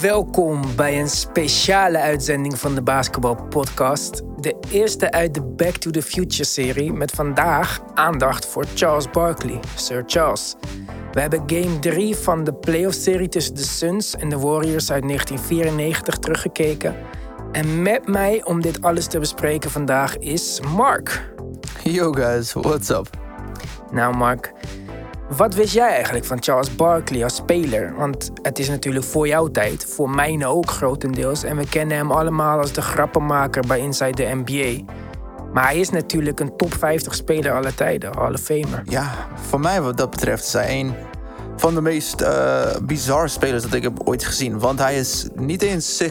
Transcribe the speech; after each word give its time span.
Welkom 0.00 0.62
bij 0.76 1.00
een 1.00 1.08
speciale 1.08 1.98
uitzending 1.98 2.58
van 2.58 2.74
de 2.74 2.82
Basketball 2.82 3.36
Podcast. 3.48 4.22
De 4.40 4.56
eerste 4.70 5.10
uit 5.10 5.34
de 5.34 5.42
Back 5.42 5.76
to 5.76 5.90
the 5.90 6.02
Future 6.02 6.44
serie 6.44 6.92
met 6.92 7.10
vandaag 7.10 7.80
aandacht 7.94 8.46
voor 8.46 8.64
Charles 8.74 9.10
Barkley, 9.10 9.60
Sir 9.76 10.02
Charles. 10.06 10.56
We 11.12 11.20
hebben 11.20 11.42
game 11.46 11.78
3 11.78 12.16
van 12.16 12.44
de 12.44 12.54
playoff-serie 12.54 13.28
tussen 13.28 13.54
de 13.54 13.62
Suns 13.62 14.16
en 14.16 14.28
de 14.28 14.38
Warriors 14.38 14.90
uit 14.90 15.02
1994 15.02 16.18
teruggekeken. 16.18 16.96
En 17.52 17.82
met 17.82 18.08
mij 18.08 18.44
om 18.44 18.60
dit 18.60 18.82
alles 18.82 19.06
te 19.06 19.18
bespreken 19.18 19.70
vandaag 19.70 20.18
is 20.18 20.60
Mark. 20.60 21.32
Yo 21.82 22.12
guys, 22.12 22.52
what's 22.52 22.88
up? 22.88 23.10
Nou 23.90 24.16
Mark, 24.16 24.52
wat 25.36 25.54
wist 25.54 25.74
jij 25.74 25.88
eigenlijk 25.88 26.24
van 26.24 26.42
Charles 26.42 26.76
Barkley 26.76 27.24
als 27.24 27.34
speler? 27.34 27.94
Want 27.96 28.30
het 28.42 28.58
is 28.58 28.68
natuurlijk 28.68 29.04
voor 29.04 29.28
jouw 29.28 29.48
tijd, 29.48 29.84
voor 29.84 30.10
mij 30.10 30.46
ook 30.46 30.70
grotendeels. 30.70 31.42
En 31.42 31.56
we 31.56 31.68
kennen 31.68 31.96
hem 31.96 32.10
allemaal 32.10 32.58
als 32.58 32.72
de 32.72 32.82
grappenmaker 32.82 33.66
bij 33.66 33.78
Inside 33.78 34.12
the 34.12 34.42
NBA. 34.44 34.92
Maar 35.52 35.64
hij 35.64 35.78
is 35.78 35.90
natuurlijk 35.90 36.40
een 36.40 36.56
top 36.56 36.74
50 36.74 37.14
speler 37.14 37.52
aller 37.52 37.74
tijden, 37.74 38.14
Hall 38.14 38.32
of 38.32 38.40
Famer. 38.40 38.82
Ja, 38.84 39.28
voor 39.48 39.60
mij 39.60 39.82
wat 39.82 39.96
dat 39.96 40.10
betreft 40.10 40.46
is 40.46 40.52
hij 40.52 40.80
een 40.80 40.94
van 41.56 41.74
de 41.74 41.80
meest 41.80 42.20
uh, 42.20 42.76
bizarre 42.82 43.28
spelers 43.28 43.62
dat 43.62 43.72
ik 43.72 43.82
heb 43.82 44.00
ooit 44.04 44.24
gezien. 44.24 44.58
Want 44.58 44.78
hij 44.78 44.98
is 44.98 45.26
niet 45.34 45.62
eens 45.62 46.02
6'6, 46.02 46.08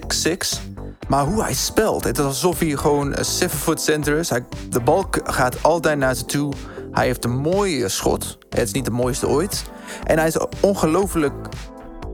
maar 1.08 1.26
hoe 1.26 1.44
hij 1.44 1.54
speelt. 1.54 2.04
Het 2.04 2.18
is 2.18 2.26
alsof 2.26 2.60
hij 2.60 2.70
gewoon 2.70 3.08
een 3.08 3.50
7-foot 3.50 3.82
center 3.82 4.18
is. 4.18 4.30
Hij, 4.30 4.46
de 4.70 4.80
bal 4.80 5.06
gaat 5.24 5.64
altijd 5.64 5.98
naar 5.98 6.16
ze 6.16 6.26
toe. 6.26 6.54
Hij 6.92 7.06
heeft 7.06 7.24
een 7.24 7.38
mooie 7.38 7.90
schot. 7.90 8.38
Het 8.50 8.62
is 8.62 8.72
niet 8.72 8.86
de 8.86 8.92
mooiste 8.92 9.28
ooit. 9.28 9.64
En 10.04 10.18
hij 10.18 10.28
is 10.28 10.38
ongelooflijk 10.60 11.34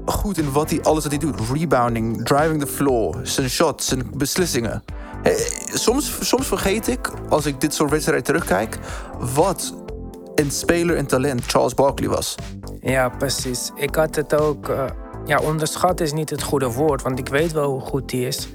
goed 0.05 0.37
in 0.37 0.51
wat 0.51 0.69
hij, 0.69 0.81
alles 0.81 1.03
wat 1.03 1.11
hij 1.11 1.21
doet. 1.21 1.39
Rebounding, 1.53 2.25
driving 2.25 2.59
the 2.59 2.67
floor, 2.67 3.19
zijn 3.23 3.49
shots, 3.49 3.87
zijn 3.87 4.11
beslissingen. 4.15 4.83
Soms, 5.73 6.27
soms 6.27 6.47
vergeet 6.47 6.87
ik, 6.87 7.11
als 7.29 7.45
ik 7.45 7.61
dit 7.61 7.73
soort 7.73 7.89
wedstrijden 7.89 8.25
terugkijk, 8.25 8.77
wat 9.19 9.73
een 10.35 10.51
speler 10.51 10.97
en 10.97 11.05
talent 11.05 11.45
Charles 11.45 11.73
Barkley 11.73 12.09
was. 12.09 12.35
Ja, 12.81 13.09
precies. 13.09 13.71
Ik 13.75 13.95
had 13.95 14.15
het 14.15 14.35
ook. 14.35 14.69
Uh, 14.69 14.85
ja, 15.25 15.39
onderschat 15.39 15.99
is 15.99 16.13
niet 16.13 16.29
het 16.29 16.43
goede 16.43 16.71
woord, 16.71 17.01
want 17.01 17.19
ik 17.19 17.27
weet 17.27 17.51
wel 17.51 17.71
hoe 17.71 17.79
goed 17.79 18.11
hij 18.11 18.21
is. 18.21 18.47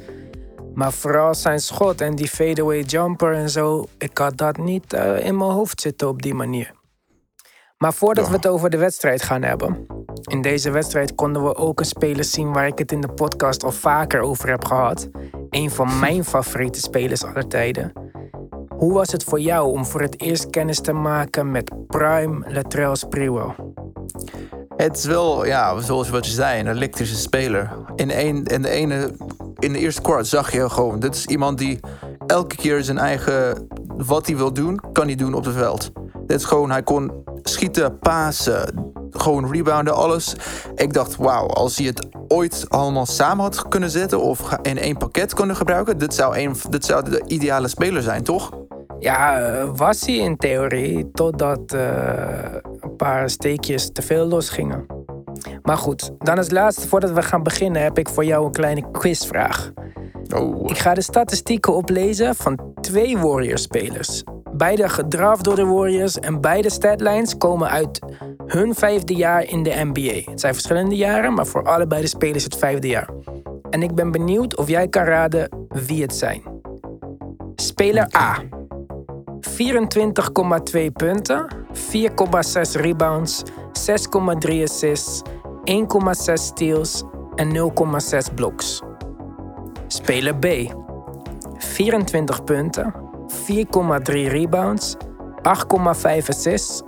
Maar 0.75 0.92
vooral 0.92 1.34
zijn 1.34 1.61
schot 1.61 2.01
en 2.01 2.15
die 2.15 2.28
fadeaway 2.28 2.81
jumper 2.81 3.34
en 3.34 3.51
zo, 3.51 3.87
ik 3.98 4.19
had 4.19 4.37
dat 4.37 4.56
niet 4.56 4.92
uh, 4.92 5.27
in 5.27 5.37
mijn 5.37 5.51
hoofd 5.51 5.81
zitten 5.81 6.09
op 6.09 6.23
die 6.23 6.34
manier. 6.34 6.73
Maar 7.77 7.92
voordat 7.92 8.28
we 8.28 8.34
het 8.34 8.47
over 8.47 8.70
de 8.70 8.77
wedstrijd 8.77 9.23
gaan 9.23 9.43
hebben. 9.43 9.87
In 10.31 10.43
deze 10.43 10.70
wedstrijd 10.70 11.15
konden 11.15 11.45
we 11.45 11.56
ook 11.56 11.81
een 11.81 11.87
speler 11.87 12.25
zien 12.25 12.53
waar 12.53 12.67
ik 12.67 12.78
het 12.78 12.93
in 12.93 13.00
de 13.00 13.12
podcast 13.12 13.65
al 13.65 13.73
vaker 13.73 14.20
over 14.20 14.48
heb 14.48 14.65
gehad. 14.65 15.09
Een 15.50 15.70
van 15.70 15.89
mijn 16.00 16.25
favoriete 16.25 16.81
spelers 16.81 17.25
aller 17.25 17.48
tijden. 17.48 17.93
Hoe 18.69 18.93
was 18.93 19.12
het 19.12 19.25
voor 19.25 19.41
jou 19.41 19.73
om 19.73 19.87
voor 19.87 20.00
het 20.00 20.20
eerst 20.20 20.50
kennis 20.50 20.81
te 20.81 20.93
maken 20.93 21.50
met 21.50 21.87
Prime 21.87 22.53
Latrell 22.53 22.95
Sprewell? 22.95 23.55
Het 24.77 24.97
is 24.97 25.05
wel, 25.05 25.47
ja, 25.47 25.81
zoals 25.81 26.09
wat 26.09 26.27
je 26.27 26.33
zei, 26.33 26.61
een 26.61 26.69
elektrische 26.69 27.17
speler. 27.17 27.70
In, 27.95 28.11
een, 28.11 28.45
in, 28.45 28.62
de, 28.62 28.69
ene, 28.69 29.12
in 29.62 29.72
de 29.72 29.78
eerste 29.78 30.00
kwart 30.00 30.27
zag 30.27 30.52
je 30.52 30.70
gewoon, 30.70 30.98
dit 30.98 31.14
is 31.14 31.27
iemand 31.27 31.58
die 31.58 31.80
elke 32.27 32.56
keer 32.56 32.82
zijn 32.82 32.98
eigen, 32.98 33.69
wat 33.96 34.27
hij 34.27 34.36
wil 34.36 34.52
doen, 34.52 34.80
kan 34.92 35.06
hij 35.06 35.14
doen 35.14 35.34
op 35.34 35.44
het 35.44 35.54
veld. 35.54 35.91
Dit 36.27 36.38
is 36.38 36.44
gewoon, 36.44 36.70
hij 36.70 36.82
kon 36.82 37.12
schieten, 37.42 37.98
pasen, 37.98 38.92
gewoon 39.10 39.52
rebounden, 39.52 39.94
alles. 39.94 40.34
Ik 40.74 40.92
dacht, 40.92 41.16
wauw, 41.16 41.46
als 41.46 41.77
hij 41.77 41.86
het 41.86 42.06
ooit 42.28 42.64
allemaal 42.69 43.06
samen 43.06 43.44
had 43.44 43.69
kunnen 43.69 43.91
zetten 43.91 44.20
of 44.20 44.58
in 44.62 44.78
één 44.78 44.96
pakket 44.96 45.34
kunnen 45.34 45.56
gebruiken, 45.56 45.98
dit 45.98 46.14
zou, 46.14 46.38
een, 46.38 46.56
dit 46.70 46.84
zou 46.84 47.10
de 47.10 47.22
ideale 47.26 47.69
speler 47.69 48.02
zijn, 48.02 48.22
toch? 48.22 48.50
Ja, 48.98 49.41
eh, 49.41 49.69
was 49.74 50.00
hij 50.00 50.14
in 50.14 50.37
theorie, 50.37 51.10
totdat 51.10 51.72
uh, 51.75 51.81
een 52.81 52.97
paar 52.97 53.31
steekjes 53.31 53.92
te 53.92 54.03
veel 54.03 54.26
losgingen. 54.26 54.91
Maar 55.62 55.76
goed, 55.76 56.10
dan 56.19 56.36
als 56.36 56.50
laatste, 56.50 56.88
voordat 56.88 57.10
we 57.10 57.22
gaan 57.22 57.42
beginnen, 57.42 57.82
heb 57.82 57.98
ik 57.98 58.08
voor 58.08 58.25
jou 58.25 58.47
een 58.47 58.53
kleine 58.53 58.91
quizvraag. 58.91 59.72
Oh. 60.34 60.70
Ik 60.70 60.78
ga 60.78 60.94
de 60.94 61.03
statistieken 61.03 61.75
oplezen 61.75 62.34
van 62.34 62.75
twee 62.80 63.19
Warriors-spelers. 63.19 64.22
Beide 64.52 64.88
gedraft 64.88 65.44
door 65.44 65.56
de 65.56 65.64
Warriors 65.64 66.19
en 66.19 66.41
beide 66.41 66.70
statlines 66.70 67.36
komen 67.36 67.69
uit 67.69 67.98
hun 68.47 68.75
vijfde 68.75 69.14
jaar 69.14 69.44
in 69.44 69.62
de 69.62 69.91
NBA. 69.92 70.31
Het 70.31 70.41
zijn 70.41 70.52
verschillende 70.52 70.97
jaren, 70.97 71.34
maar 71.34 71.47
voor 71.47 71.62
allebei 71.62 72.00
de 72.00 72.06
spelers 72.06 72.44
het 72.44 72.56
vijfde 72.56 72.88
jaar. 72.88 73.08
En 73.70 73.82
ik 73.82 73.94
ben 73.94 74.10
benieuwd 74.10 74.56
of 74.56 74.69
jij 74.69 74.88
kan 74.88 75.04
raden 75.04 75.66
wie 75.69 76.02
het 76.02 76.14
zijn. 76.14 76.42
Speler 77.54 78.16
A. 78.16 78.42
24,2 79.41 80.92
punten, 80.92 81.47
4,6 81.72 82.81
rebounds, 82.81 83.42
6,3 83.72 84.62
assists, 84.62 85.22
1,6 85.65 86.33
steals 86.34 87.03
en 87.34 87.56
0,6 87.56 88.34
blocks. 88.34 88.83
Speler 89.87 90.37
B. 90.37 90.47
24 91.59 92.44
punten, 92.44 92.94
4,3 93.27 94.28
rebounds, 94.28 94.97
8,5 95.43 96.28
assists, 96.28 96.82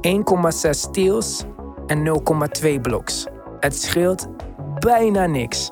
1,6 0.00 0.70
steals 0.70 1.44
en 1.86 2.20
0,2 2.62 2.80
blocks. 2.80 3.26
Het 3.60 3.76
scheelt 3.76 4.26
bijna 4.78 5.26
niks. 5.26 5.70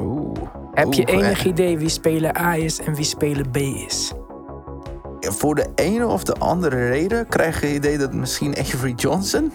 Oeh. 0.00 0.42
Heb 0.72 0.92
je 0.92 1.02
Oeh, 1.02 1.14
enig 1.14 1.38
eh, 1.38 1.46
idee 1.46 1.78
wie 1.78 1.88
speler 1.88 2.40
A 2.40 2.56
is 2.56 2.80
en 2.80 2.94
wie 2.94 3.04
speler 3.04 3.48
B 3.48 3.56
is? 3.56 4.12
Voor 5.30 5.54
de 5.54 5.66
ene 5.74 6.06
of 6.06 6.24
de 6.24 6.34
andere 6.34 6.88
reden 6.88 7.28
krijg 7.28 7.60
je 7.60 7.66
het 7.66 7.76
idee 7.76 7.98
dat 7.98 8.12
misschien 8.12 8.56
Avery 8.58 8.92
Johnson. 8.96 9.52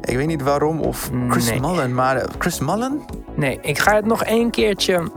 Ik 0.00 0.16
weet 0.16 0.26
niet 0.26 0.42
waarom, 0.42 0.80
of 0.80 1.10
Chris 1.28 1.50
Nee. 1.50 1.60
Mullen, 1.60 1.94
maar 1.94 2.16
eh, 2.16 2.28
Chris 2.38 2.58
Mullen? 2.60 3.00
Nee, 3.34 3.58
ik 3.62 3.78
ga 3.78 3.94
het 3.94 4.06
nog 4.06 4.24
één 4.24 4.50
keertje 4.50 5.10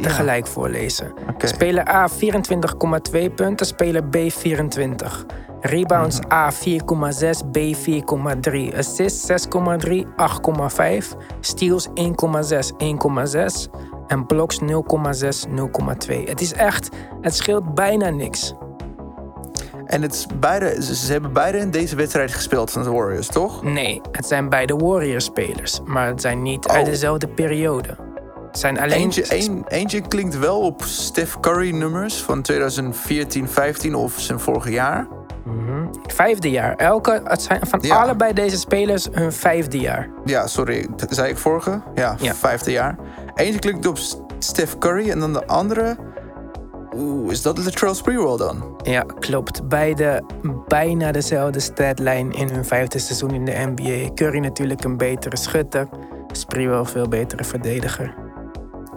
tegelijk 0.00 0.46
voorlezen. 0.46 1.12
Speler 1.38 1.88
A 1.88 2.08
24,2 2.08 3.34
punten, 3.34 3.66
speler 3.66 4.04
B 4.04 4.16
24. 4.28 5.26
Rebounds 5.60 6.20
Mhm. 6.20 6.32
A 6.32 6.52
4,6, 6.52 7.42
B 7.52 7.58
4,3. 7.74 8.76
Assists 8.76 9.26
6,3, 9.26 10.06
8,5. 10.16 11.16
Steals 11.40 11.88
1,6, 11.94 12.72
1,6. 12.78 13.68
En 14.06 14.26
blocks 14.26 14.58
0,6, 14.60 15.46
0,2. 15.48 16.24
Het 16.24 16.40
is 16.40 16.52
echt, 16.52 16.88
het 17.20 17.34
scheelt 17.34 17.74
bijna 17.74 18.08
niks. 18.10 18.54
En 19.96 20.02
het 20.02 20.12
is 20.14 20.26
beide, 20.40 20.82
ze, 20.82 20.94
ze 20.94 21.12
hebben 21.12 21.32
beide 21.32 21.58
in 21.58 21.70
deze 21.70 21.96
wedstrijd 21.96 22.32
gespeeld 22.32 22.70
van 22.70 22.82
de 22.82 22.90
Warriors, 22.90 23.26
toch? 23.26 23.62
Nee, 23.62 24.00
het 24.12 24.26
zijn 24.26 24.48
beide 24.48 24.76
Warriors-spelers, 24.76 25.80
maar 25.84 26.06
het 26.06 26.20
zijn 26.20 26.42
niet 26.42 26.68
uit 26.68 26.84
Oh. 26.84 26.90
dezelfde 26.90 27.28
periode. 27.28 27.88
Het 28.46 28.58
zijn 28.58 28.78
alleen. 28.80 28.92
Eentje, 28.98 29.36
een, 29.36 29.64
eentje 29.68 30.00
klinkt 30.00 30.38
wel 30.38 30.60
op 30.60 30.82
Steph 30.84 31.40
Curry 31.40 31.70
nummers 31.74 32.22
van 32.22 32.42
2014, 32.42 33.48
15 33.48 33.94
of 33.94 34.14
zijn 34.20 34.40
vorige 34.40 34.70
jaar. 34.70 35.06
Vijfde 36.06 36.50
jaar. 36.50 36.74
Elke, 36.76 37.20
het 37.24 37.42
zijn 37.42 37.66
van 37.66 37.78
Ja. 37.82 37.96
allebei 38.02 38.32
deze 38.32 38.58
spelers 38.58 39.08
hun 39.12 39.32
vijfde 39.32 39.78
jaar. 39.78 40.10
Ja, 40.24 40.46
sorry, 40.46 40.88
zei 41.08 41.30
ik 41.30 41.38
vorige? 41.38 41.82
Ja, 41.94 42.16
Ja. 42.18 42.34
vijfde 42.34 42.70
jaar. 42.70 42.96
Eentje 43.34 43.58
klinkt 43.58 43.86
op 43.86 43.98
Steph 44.38 44.78
Curry 44.78 45.10
en 45.10 45.18
dan 45.20 45.32
de 45.32 45.46
andere... 45.46 45.96
Oeh, 46.98 47.30
is 47.32 47.42
dat 47.42 47.58
Latrell 47.64 47.94
Sprewell 47.94 48.36
dan? 48.36 48.76
Ja, 48.82 49.04
klopt. 49.18 49.68
Beide 49.68 50.22
bijna 50.66 51.12
dezelfde 51.12 51.60
statlijn 51.60 52.32
in 52.32 52.48
hun 52.48 52.64
vijfde 52.64 52.98
seizoen 52.98 53.30
in 53.30 53.44
de 53.44 53.72
NBA. 53.74 54.14
Curry 54.14 54.38
natuurlijk 54.38 54.84
een 54.84 54.96
betere 54.96 55.36
schutter. 55.36 55.88
Sprewell 56.32 56.84
veel 56.84 57.08
betere 57.08 57.44
verdediger. 57.44 58.14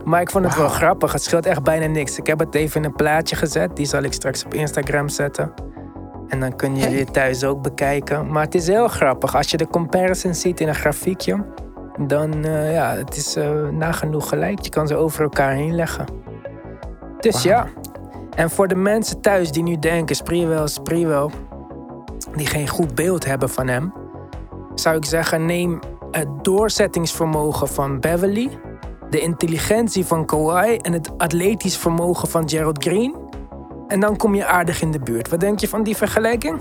Maar 0.03 0.21
ik 0.21 0.29
vond 0.29 0.45
het 0.45 0.55
wel 0.55 0.67
grappig. 0.69 1.11
Het 1.11 1.23
scheelt 1.23 1.45
echt 1.45 1.63
bijna 1.63 1.85
niks. 1.85 2.17
Ik 2.17 2.27
heb 2.27 2.39
het 2.39 2.55
even 2.55 2.81
in 2.81 2.87
een 2.87 2.95
plaatje 2.95 3.35
gezet. 3.35 3.75
Die 3.75 3.85
zal 3.85 4.03
ik 4.03 4.13
straks 4.13 4.45
op 4.45 4.53
Instagram 4.53 5.09
zetten. 5.09 5.53
En 6.27 6.39
dan 6.39 6.55
kun 6.55 6.75
je 6.75 6.81
Hey. 6.81 6.91
dit 6.91 7.13
thuis 7.13 7.43
ook 7.43 7.61
bekijken. 7.61 8.31
Maar 8.31 8.43
het 8.43 8.55
is 8.55 8.67
heel 8.67 8.87
grappig. 8.87 9.35
Als 9.35 9.51
je 9.51 9.57
de 9.57 9.67
comparison 9.67 10.35
ziet 10.35 10.59
in 10.59 10.67
een 10.67 10.75
grafiekje... 10.75 11.45
dan 12.07 12.45
uh, 12.45 12.73
ja, 12.73 12.95
het 12.95 13.15
is 13.17 13.37
uh, 13.37 13.67
nagenoeg 13.67 14.29
gelijk. 14.29 14.59
Je 14.61 14.69
kan 14.69 14.87
ze 14.87 14.95
over 14.95 15.23
elkaar 15.23 15.51
heen 15.51 15.75
leggen. 15.75 16.05
Dus 17.19 17.43
ja. 17.43 17.67
En 18.39 18.49
voor 18.49 18.67
de 18.67 18.75
mensen 18.75 19.21
thuis 19.21 19.51
die 19.51 19.63
nu 19.63 19.79
denken... 19.79 20.15
Sprewell, 20.15 20.67
Sprewell... 20.67 21.29
die 22.35 22.47
geen 22.47 22.67
goed 22.67 22.95
beeld 22.95 23.25
hebben 23.25 23.49
van 23.49 23.67
hem... 23.67 23.93
zou 24.75 24.95
ik 24.95 25.05
zeggen, 25.05 25.45
neem 25.45 25.79
het 26.11 26.27
doorzettingsvermogen 26.41 27.67
van 27.67 27.99
Beverly... 27.99 28.49
de 29.09 29.19
intelligentie 29.19 30.05
van 30.05 30.25
Kawhi... 30.25 30.75
en 30.75 30.93
het 30.93 31.09
atletisch 31.17 31.77
vermogen 31.77 32.27
van 32.27 32.49
Gerald 32.49 32.83
Green... 32.83 33.15
en 33.87 33.99
dan 33.99 34.17
kom 34.17 34.35
je 34.35 34.45
aardig 34.45 34.81
in 34.81 34.91
de 34.91 34.99
buurt. 34.99 35.29
Wat 35.29 35.39
denk 35.39 35.59
je 35.59 35.67
van 35.67 35.83
die 35.83 35.95
vergelijking? 35.95 36.59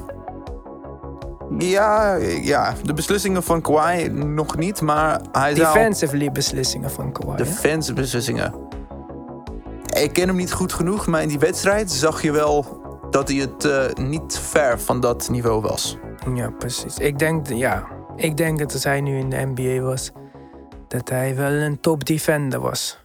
Ja, 1.58 2.14
ja, 2.42 2.74
de 2.82 2.92
beslissingen 2.92 3.42
van 3.42 3.60
Kawhi 3.60 4.08
nog 4.08 4.56
niet, 4.56 4.80
maar 4.80 5.20
hij 5.32 5.54
zou... 5.54 5.74
Defensively 5.74 6.32
beslissingen 6.32 6.90
van 6.90 7.12
Kawhi. 7.12 7.36
Defensive 7.36 7.94
beslissingen. 7.94 8.67
Ik 9.96 10.12
ken 10.12 10.28
hem 10.28 10.36
niet 10.36 10.52
goed 10.52 10.72
genoeg, 10.72 11.06
maar 11.06 11.22
in 11.22 11.28
die 11.28 11.38
wedstrijd 11.38 11.90
zag 11.90 12.22
je 12.22 12.32
wel 12.32 12.82
dat 13.10 13.28
hij 13.28 13.36
het 13.36 13.64
eh, 13.64 14.04
niet 14.06 14.38
ver 14.38 14.80
van 14.80 15.00
dat 15.00 15.28
niveau 15.28 15.60
was. 15.60 15.96
Ja, 16.34 16.50
precies. 16.50 16.98
Ik 16.98 17.18
denk, 17.18 17.48
ja, 17.48 17.88
ik 18.16 18.36
denk 18.36 18.58
dat 18.58 18.72
als 18.72 18.84
hij 18.84 19.00
nu 19.00 19.18
in 19.18 19.30
de 19.30 19.52
NBA 19.54 19.80
was, 19.80 20.10
dat 20.88 21.08
hij 21.08 21.36
wel 21.36 21.52
een 21.52 21.80
top 21.80 22.04
defender 22.04 22.60
was. 22.60 22.98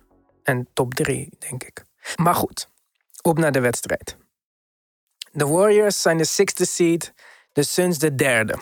En 0.43 0.67
top 0.73 0.93
3, 0.93 1.29
denk 1.49 1.63
ik. 1.63 1.85
Maar 2.15 2.35
goed, 2.35 2.69
op 3.21 3.37
naar 3.37 3.51
de 3.51 3.59
wedstrijd. 3.59 4.17
De 5.31 5.47
Warriors 5.47 6.01
zijn 6.01 6.17
de 6.17 6.25
sixth 6.25 6.67
seed, 6.67 7.13
de 7.53 7.63
Suns 7.63 7.97
de 7.97 8.15
derde. 8.15 8.53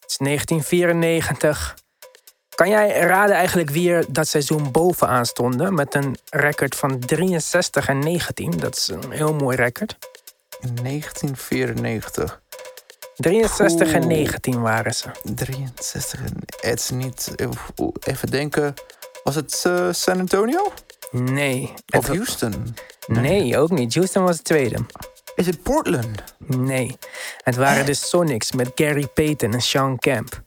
Het 0.00 0.10
is 0.10 0.16
1994. 0.16 1.74
Kan 2.56 2.68
jij 2.68 2.98
raden 3.00 3.36
eigenlijk 3.36 3.70
wie 3.70 3.90
er 3.92 4.04
dat 4.08 4.28
seizoen 4.28 4.70
bovenaan 4.72 5.26
stonden 5.26 5.74
met 5.74 5.94
een 5.94 6.16
record 6.30 6.74
van 6.74 6.98
63 6.98 7.88
en 7.88 7.98
19? 7.98 8.50
Dat 8.50 8.76
is 8.76 8.88
een 8.88 9.10
heel 9.10 9.34
mooi 9.34 9.56
record. 9.56 9.96
In 10.60 10.74
1994. 10.82 12.40
63 13.16 13.92
en 13.92 14.02
Oeh. 14.02 14.06
19 14.12 14.60
waren 14.60 14.94
ze. 14.94 15.08
63. 15.34 16.20
en- 16.20 16.36
Het 16.60 16.78
is 16.80 16.90
niet. 16.90 17.34
Even 18.06 18.30
denken. 18.30 18.74
Was 19.24 19.34
het 19.34 19.62
eh, 19.66 19.88
San 19.92 20.18
Antonio? 20.18 20.72
Nee. 21.10 21.72
Of 21.96 22.06
Het- 22.06 22.16
Houston? 22.16 22.74
Nee, 23.06 23.58
ook 23.58 23.70
niet. 23.70 23.94
Houston 23.94 24.24
was 24.24 24.36
de 24.36 24.42
tweede. 24.42 24.76
Is 25.34 25.46
het 25.46 25.62
Portland? 25.62 26.22
Nee. 26.38 26.98
Het 27.42 27.56
waren 27.56 27.86
de 27.86 27.94
Sonics 27.94 28.52
met 28.52 28.70
Gary 28.74 29.06
Payton 29.06 29.52
en 29.52 29.60
Sean 29.62 29.98
Kemp. 29.98 30.42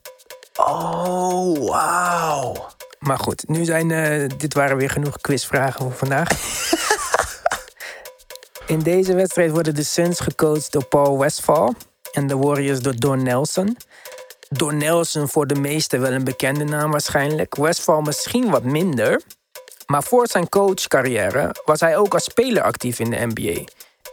Oh, 0.55 1.69
wauw. 1.69 2.67
Maar 2.99 3.19
goed, 3.19 3.47
nu 3.47 3.65
zijn 3.65 3.91
eh, 3.91 4.29
dit 4.37 4.53
waren 4.53 4.77
weer 4.77 4.89
genoeg 4.89 5.21
quizvragen 5.21 5.81
voor 5.81 5.93
vandaag. 5.93 6.29
In 8.67 8.79
deze 8.79 9.13
wedstrijd 9.13 9.51
worden 9.51 9.75
de 9.75 9.83
Suns 9.83 10.19
gecoacht 10.19 10.71
door 10.71 10.85
Paul 10.85 11.19
Westphal 11.19 11.73
en 12.11 12.27
de 12.27 12.37
Warriors 12.37 12.79
door 12.79 12.95
Don 12.95 13.23
Nelson. 13.23 13.77
Don 14.49 14.77
Nelson 14.77 15.27
voor 15.27 15.47
de 15.47 15.55
meesten 15.55 16.01
wel 16.01 16.11
een 16.11 16.23
bekende 16.23 16.63
naam 16.63 16.91
waarschijnlijk. 16.91 17.55
Westphal 17.55 18.01
misschien 18.01 18.49
wat 18.49 18.63
minder. 18.63 19.21
Maar 19.85 20.03
voor 20.03 20.27
zijn 20.27 20.49
coachcarrière 20.49 21.55
was 21.65 21.79
hij 21.79 21.97
ook 21.97 22.13
als 22.13 22.23
speler 22.23 22.63
actief 22.63 22.99
in 22.99 23.09
de 23.09 23.25
NBA. 23.33 23.63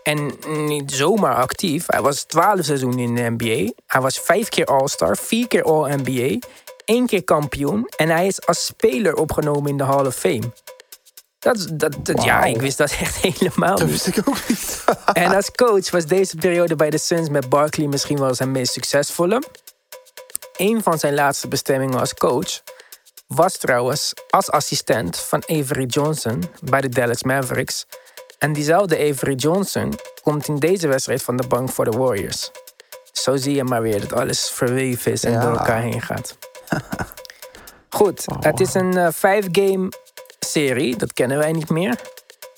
En 0.06 0.32
niet 0.66 0.92
zomaar 0.92 1.34
actief. 1.34 1.84
Hij 1.86 2.00
was 2.00 2.22
12 2.24 2.64
seizoenen 2.64 2.98
in 2.98 3.14
de 3.14 3.34
NBA. 3.36 3.72
Hij 3.86 4.00
was 4.00 4.18
vijf 4.20 4.48
keer 4.48 4.64
All-Star, 4.66 5.16
vier 5.16 5.48
keer 5.48 5.62
All-NBA, 5.62 6.38
één 6.84 7.06
keer 7.06 7.24
kampioen. 7.24 7.88
En 7.96 8.08
hij 8.08 8.26
is 8.26 8.46
als 8.46 8.64
speler 8.64 9.14
opgenomen 9.14 9.70
in 9.70 9.76
de 9.76 9.84
Hall 9.84 10.06
of 10.06 10.14
Fame. 10.14 10.52
Dat, 11.38 11.66
dat, 11.72 11.96
dat- 12.06 12.22
ja, 12.22 12.44
ik 12.44 12.60
wist 12.60 12.78
dat 12.78 12.90
echt 12.90 13.16
helemaal 13.26 13.76
Dat 13.76 13.88
niet. 13.88 13.90
wist 14.04 14.06
ik 14.18 14.28
ook 14.28 14.48
niet. 14.48 14.84
En 15.12 15.34
als 15.34 15.50
coach 15.50 15.90
was 15.90 16.06
deze 16.06 16.36
periode 16.36 16.76
bij 16.76 16.90
de 16.90 16.98
Suns 16.98 17.28
met 17.28 17.48
Barkley 17.48 17.86
misschien 17.86 18.18
wel 18.18 18.34
zijn 18.34 18.52
meest 18.52 18.72
succesvolle. 18.72 19.42
Een 20.56 20.82
van 20.82 20.98
zijn 20.98 21.14
laatste 21.14 21.48
bestemmingen 21.48 21.98
als 22.00 22.14
coach 22.14 22.60
was 23.26 23.56
trouwens 23.56 24.12
als 24.30 24.50
assistent 24.50 25.18
van 25.18 25.42
Avery 25.46 25.84
Johnson 25.86 26.42
bij 26.62 26.80
de 26.80 26.88
Dallas 26.88 27.22
Mavericks. 27.22 27.86
En 28.38 28.52
diezelfde 28.52 28.98
Avery 29.10 29.34
Johnson 29.34 29.92
komt 30.22 30.48
in 30.48 30.56
deze 30.56 30.88
wedstrijd 30.88 31.22
van 31.22 31.36
de 31.36 31.46
bank 31.46 31.70
voor 31.70 31.84
de 31.84 31.96
Warriors. 31.96 32.50
Zo 33.12 33.36
zie 33.36 33.54
je 33.54 33.64
maar 33.64 33.82
weer 33.82 34.00
dat 34.00 34.12
alles 34.12 34.50
verweven 34.50 35.12
is 35.12 35.24
en 35.24 35.32
Ja. 35.32 35.40
door 35.40 35.50
elkaar 35.58 35.80
heen 35.82 36.02
gaat. 36.02 36.38
Goed, 37.88 38.24
het 38.40 38.60
is 38.60 38.74
een 38.74 38.96
eh, 38.96 39.08
five-game 39.12 39.88
serie. 40.38 40.96
Dat 40.96 41.12
kennen 41.12 41.38
wij 41.38 41.52
niet 41.52 41.68
meer. 41.68 42.00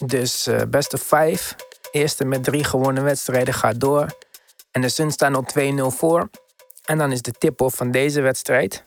Dus 0.07 0.47
eh 0.47 0.61
best 0.69 0.95
of 0.95 1.01
five. 1.01 1.55
Eerste 1.91 2.25
met 2.25 2.45
drie 2.45 2.65
gewonnen 2.65 3.05
wedstrijden 3.05 3.55
gaat 3.55 3.81
door. 3.81 4.07
En 4.71 4.81
de 4.81 4.89
Suns 4.89 5.15
staan 5.15 5.35
op 5.35 5.49
2-0 5.59 5.87
voor. 5.87 6.29
En 6.85 6.99
dan 6.99 7.13
is 7.13 7.23
de 7.23 7.33
tip-off 7.33 7.77
van 7.77 7.91
deze 7.91 8.21
wedstrijd. 8.21 8.85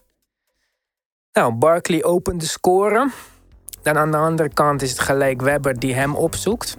Nou, 1.34 1.54
Barkley 1.54 2.04
opent 2.04 2.40
de 2.40 2.48
score. 2.48 3.10
Dan 3.82 3.98
aan 3.98 4.12
de 4.12 4.18
andere 4.18 4.50
kant 4.50 4.82
is 4.82 4.90
het 4.90 5.00
gelijk 5.00 5.42
Webber 5.42 5.80
die 5.80 5.94
hem 5.94 6.16
opzoekt. 6.16 6.78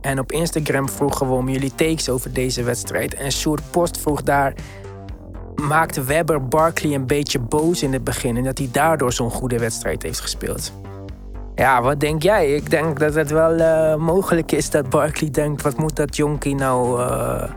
En 0.00 0.18
op 0.18 0.32
Instagram 0.32 0.88
vroegen 0.88 1.28
we 1.28 1.34
om 1.34 1.48
jullie 1.48 1.74
takes 1.74 2.08
over 2.08 2.32
deze 2.32 2.62
wedstrijd. 2.62 3.14
En 3.14 3.32
Sjoerd 3.32 3.70
Post 3.70 3.98
vroeg 3.98 4.22
daar... 4.22 4.54
Maakte 5.54 6.02
Webber 6.04 6.48
Barkley 6.48 6.94
een 6.94 7.06
beetje 7.06 7.38
boos 7.38 7.82
in 7.82 7.92
het 7.92 8.04
begin... 8.04 8.36
en 8.36 8.44
dat 8.44 8.58
hij 8.58 8.68
daardoor 8.72 9.12
zo'n 9.12 9.30
goede 9.30 9.58
wedstrijd 9.58 10.02
heeft 10.02 10.20
gespeeld? 10.20 10.72
Ja, 11.54 11.82
wat 11.82 12.00
denk 12.00 12.22
jij? 12.22 12.54
Ik 12.54 12.70
denk 12.70 12.98
dat 12.98 13.14
het 13.14 13.30
wel 13.30 13.56
eh, 13.56 13.96
mogelijk 13.96 14.52
is 14.52 14.70
dat 14.70 14.90
Barkley 14.90 15.30
denkt... 15.30 15.62
wat 15.62 15.76
moet 15.76 15.96
dat 15.96 16.16
jonkie 16.16 16.54
nou 16.54 17.00
eh, 17.00 17.50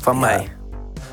van 0.00 0.18
mij? 0.18 0.48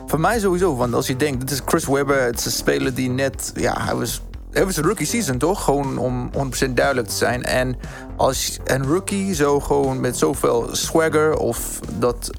Voor 0.06 0.20
mij 0.20 0.40
sowieso, 0.40 0.76
want 0.76 0.94
als 0.94 1.08
je 1.08 1.16
denkt, 1.16 1.40
dit 1.40 1.52
is 1.52 1.62
Chris 1.66 1.86
Webber, 1.86 2.22
het 2.22 2.40
is 2.40 2.46
een 2.46 2.52
speler 2.52 2.94
die 2.94 3.10
net, 3.10 3.52
ja, 3.56 3.86
hij 3.86 3.96
was, 3.96 4.22
het 4.54 4.64
was 4.64 4.78
een 4.78 4.84
rookie 4.84 5.06
season 5.06 5.38
toch? 5.38 5.64
Gewoon 5.64 5.98
om 5.98 6.30
100% 6.70 6.70
duidelijk 6.74 7.08
te 7.08 7.16
zijn. 7.16 7.44
En 7.44 7.76
als 8.16 8.60
een 8.64 8.84
rookie 8.86 9.34
zo 9.36 9.60
gewoon 9.60 10.00
met 10.00 10.18
zoveel 10.18 10.68
swagger 10.72 11.38
of 11.38 11.80
dat 12.00 12.30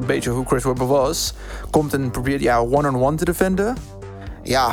een 0.00 0.06
beetje 0.06 0.30
hoe 0.30 0.46
Chris 0.46 0.64
Webber 0.64 0.86
was, 0.86 1.34
komt 1.70 1.92
en 1.92 2.10
probeert 2.10 2.40
ja 2.40 2.58
one-on-one 2.60 3.16
te 3.16 3.24
defenden. 3.24 3.76
Ja, 4.42 4.72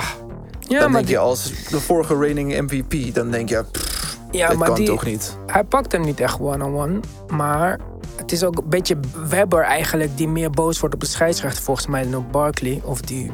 Ja, 0.60 0.80
dan 0.80 0.92
maar 0.92 1.00
denk 1.00 1.12
je 1.12 1.18
als 1.18 1.52
de 1.70 1.80
vorige 1.80 2.18
reigning 2.18 2.62
MVP, 2.62 3.14
dan 3.16 3.32
denk 3.32 3.50
je, 3.50 3.64
pff, 3.72 4.18
Ja, 4.32 4.54
maar 4.54 4.68
kan 4.68 4.76
die- 4.76 4.86
toch 4.86 5.06
niet. 5.06 5.38
Hij 5.48 5.64
pakt 5.64 5.92
hem 5.92 6.02
niet 6.02 6.20
echt 6.20 6.40
one-on-one. 6.40 7.00
Maar 7.28 7.80
het 8.16 8.32
is 8.32 8.44
ook 8.44 8.58
een 8.58 8.70
beetje 8.70 8.98
Webber 9.30 9.64
eigenlijk 9.64 10.18
die 10.18 10.28
meer 10.28 10.50
boos 10.50 10.80
wordt 10.80 10.96
op 10.96 11.02
de 11.02 11.08
scheidsrechter 11.08 11.64
volgens 11.64 11.88
mij 11.88 12.04
dan 12.04 12.16
op 12.16 12.32
Barkley. 12.32 12.82
Of 12.86 13.02
die, 13.02 13.32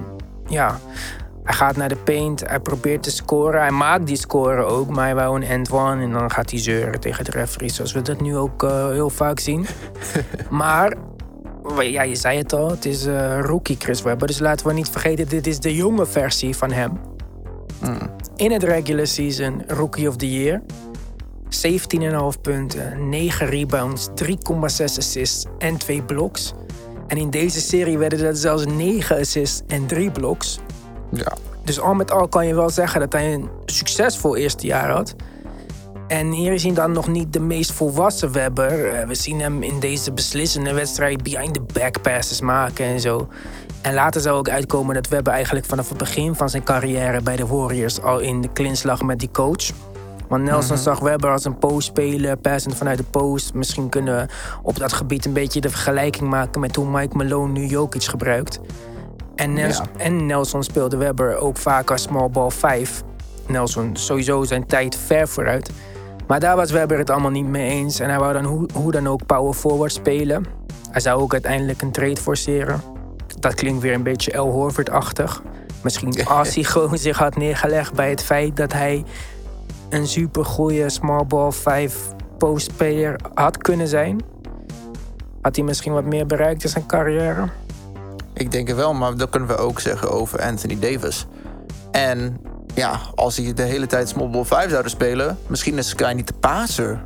ja, 0.47 0.79
hij 1.49 1.57
gaat 1.57 1.75
naar 1.75 1.89
de 1.89 1.95
paint, 1.95 2.47
hij 2.47 2.59
probeert 2.59 3.03
te 3.03 3.11
scoren. 3.11 3.61
Hij 3.61 3.71
maakt 3.71 4.07
die 4.07 4.17
score 4.17 4.63
ook, 4.63 4.89
maar 4.89 5.05
hij 5.05 5.15
wou 5.15 5.35
een 5.35 5.47
end 5.47 5.71
one. 5.71 6.03
En 6.03 6.11
dan 6.11 6.31
gaat 6.31 6.49
hij 6.49 6.59
zeuren 6.59 6.99
tegen 6.99 7.25
de 7.25 7.31
referee, 7.31 7.69
zoals 7.69 7.91
we 7.91 8.01
dat 8.01 8.21
nu 8.21 8.37
ook 8.37 8.63
eh, 8.63 8.89
heel 8.89 9.09
vaak 9.09 9.39
zien. 9.39 9.65
maar, 10.49 10.93
ja, 11.79 12.01
je 12.01 12.15
zei 12.15 12.37
het 12.37 12.53
al, 12.53 12.69
het 12.69 12.85
is 12.85 13.05
eh, 13.05 13.39
rookie 13.41 13.75
Chris 13.79 14.01
Webber. 14.01 14.27
Dus 14.27 14.39
laten 14.39 14.67
we 14.67 14.73
niet 14.73 14.89
vergeten, 14.89 15.27
dit 15.27 15.47
is 15.47 15.59
de 15.59 15.75
jonge 15.75 16.05
versie 16.05 16.55
van 16.55 16.71
hem. 16.71 16.99
In 18.35 18.51
het 18.51 18.63
regular 18.63 19.07
season, 19.07 19.63
rookie 19.67 20.07
of 20.07 20.15
the 20.15 20.31
year. 20.31 20.61
17,5 22.35 22.41
punten, 22.41 23.09
9 23.09 23.47
rebounds, 23.47 24.07
3,6 24.23 24.33
assists 24.75 25.45
en 25.57 25.77
2 25.77 26.01
blocks. 26.01 26.53
En 27.07 27.17
in 27.17 27.29
deze 27.29 27.61
serie 27.61 27.97
werden 27.97 28.19
dat 28.19 28.37
zelfs 28.37 28.65
9 28.65 29.19
assists 29.19 29.61
en 29.67 29.85
3 29.85 30.11
blocks. 30.11 30.59
Ja. 31.11 31.33
Dus 31.63 31.79
al 31.79 31.93
met 31.93 32.11
al 32.11 32.27
kan 32.27 32.47
je 32.47 32.55
wel 32.55 32.69
zeggen 32.69 32.99
dat 32.99 33.13
hij 33.13 33.33
een 33.33 33.49
succesvol 33.65 34.35
eerste 34.35 34.65
jaar 34.65 34.89
had. 34.89 35.15
En 36.07 36.31
hier 36.31 36.59
zien 36.59 36.73
dan 36.73 36.91
nog 36.91 37.07
niet 37.07 37.33
de 37.33 37.39
meest 37.39 37.71
volwassen 37.71 38.31
Webber. 38.31 38.93
Eh, 38.93 39.07
We 39.07 39.15
zien 39.15 39.41
hem 39.41 39.63
in 39.63 39.79
deze 39.79 40.11
beslissende 40.11 40.73
wedstrijd 40.73 41.23
behind 41.23 41.53
the 41.53 41.61
back 41.73 42.01
passes 42.01 42.41
maken 42.41 42.85
en 42.85 42.99
zo. 42.99 43.27
En 43.81 43.93
later 43.93 44.21
zou 44.21 44.37
ook 44.37 44.49
uitkomen 44.49 44.95
dat 44.95 45.07
Webber 45.07 45.33
eigenlijk 45.33 45.65
vanaf 45.65 45.89
het 45.89 45.97
begin 45.97 46.35
van 46.35 46.49
zijn 46.49 46.63
carrière 46.63 47.21
bij 47.21 47.35
de 47.35 47.47
Warriors 47.47 48.01
al 48.01 48.19
in 48.19 48.41
de 48.41 48.49
klins 48.53 48.83
lag 48.83 49.01
met 49.01 49.19
die 49.19 49.31
coach. 49.31 49.71
Want 50.27 50.43
Nelson 50.43 50.77
zag 50.77 50.99
Webber 50.99 51.31
als 51.31 51.45
een 51.45 51.57
postspeler, 51.57 52.37
passend 52.37 52.75
vanuit 52.75 52.97
de 52.97 53.03
post. 53.03 53.53
Misschien 53.53 53.89
kunnen 53.89 54.15
we 54.15 54.33
op 54.63 54.77
dat 54.77 54.93
gebied 54.93 55.25
een 55.25 55.33
beetje 55.33 55.61
de 55.61 55.69
vergelijking 55.69 56.29
maken 56.29 56.61
met 56.61 56.75
hoe 56.75 56.89
Mike 56.89 57.17
Malone 57.17 57.51
nu 57.51 57.65
Jokic 57.65 58.03
gebruikt. 58.03 58.59
En 59.39 59.55
Ja. 59.55 59.85
en 59.97 60.25
Nelson 60.25 60.63
speelde 60.63 60.97
Webber 60.97 61.37
ook 61.37 61.57
vaak 61.57 61.91
als 61.91 62.01
small 62.01 62.29
ball 62.29 62.49
5. 62.49 63.03
Nelson 63.47 63.95
sowieso 63.95 64.43
zijn 64.43 64.65
tijd 64.65 64.95
ver 64.95 65.27
vooruit. 65.27 65.71
Maar 66.27 66.39
daar 66.39 66.55
was 66.55 66.71
Webber 66.71 66.97
het 66.97 67.09
allemaal 67.09 67.31
niet 67.31 67.45
mee 67.47 67.69
eens. 67.69 67.99
En 67.99 68.09
hij 68.09 68.19
wou 68.19 68.33
dan 68.33 68.43
hoe, 68.45 68.69
hoe 68.73 68.91
dan 68.91 69.07
ook 69.07 69.25
power 69.25 69.53
forward 69.53 69.91
spelen. 69.91 70.45
Hij 70.91 71.01
zou 71.01 71.21
ook 71.21 71.33
uiteindelijk 71.33 71.81
een 71.81 71.91
trade 71.91 72.17
forceren. 72.21 72.81
Dat 73.39 73.53
klinkt 73.53 73.81
weer 73.81 73.93
een 73.93 74.03
beetje 74.03 74.31
El 74.31 74.51
Horford-achtig. 74.51 75.41
Misschien 75.83 76.25
als 76.39 76.55
hij 76.55 76.63
gewoon 76.63 76.97
zich 76.97 77.17
had 77.17 77.35
neergelegd 77.35 77.93
bij 77.93 78.09
het 78.09 78.23
feit 78.23 78.57
dat 78.57 78.73
hij 78.73 79.03
een 79.89 80.07
super 80.07 80.45
goede 80.45 80.89
small 80.89 81.25
ball 81.25 81.51
5 81.51 81.95
postspeler 82.37 83.15
had 83.33 83.57
kunnen 83.57 83.87
zijn. 83.87 84.21
Had 85.41 85.55
hij 85.55 85.65
misschien 85.65 85.93
wat 85.93 86.05
meer 86.05 86.25
bereikt 86.25 86.63
in 86.63 86.69
zijn 86.69 86.85
carrière. 86.85 87.49
Ik 88.39 88.51
denk 88.51 88.67
het 88.67 88.77
wel, 88.77 88.93
maar 88.93 89.17
dat 89.17 89.29
kunnen 89.29 89.49
we 89.49 89.57
ook 89.57 89.79
zeggen 89.79 90.11
over 90.11 90.41
Anthony 90.41 90.79
Davis. 90.79 91.25
En 91.91 92.41
ja, 92.75 92.99
als 93.15 93.37
hij 93.37 93.53
de 93.53 93.61
hele 93.63 93.87
tijd 93.87 94.09
small 94.09 94.29
ball 94.29 94.45
5 94.45 94.69
zouden 94.69 94.91
spelen, 94.91 95.37
misschien 95.47 95.77
is 95.77 95.89
Sky 95.89 96.13
niet 96.15 96.27
de 96.27 96.33
passer 96.33 97.03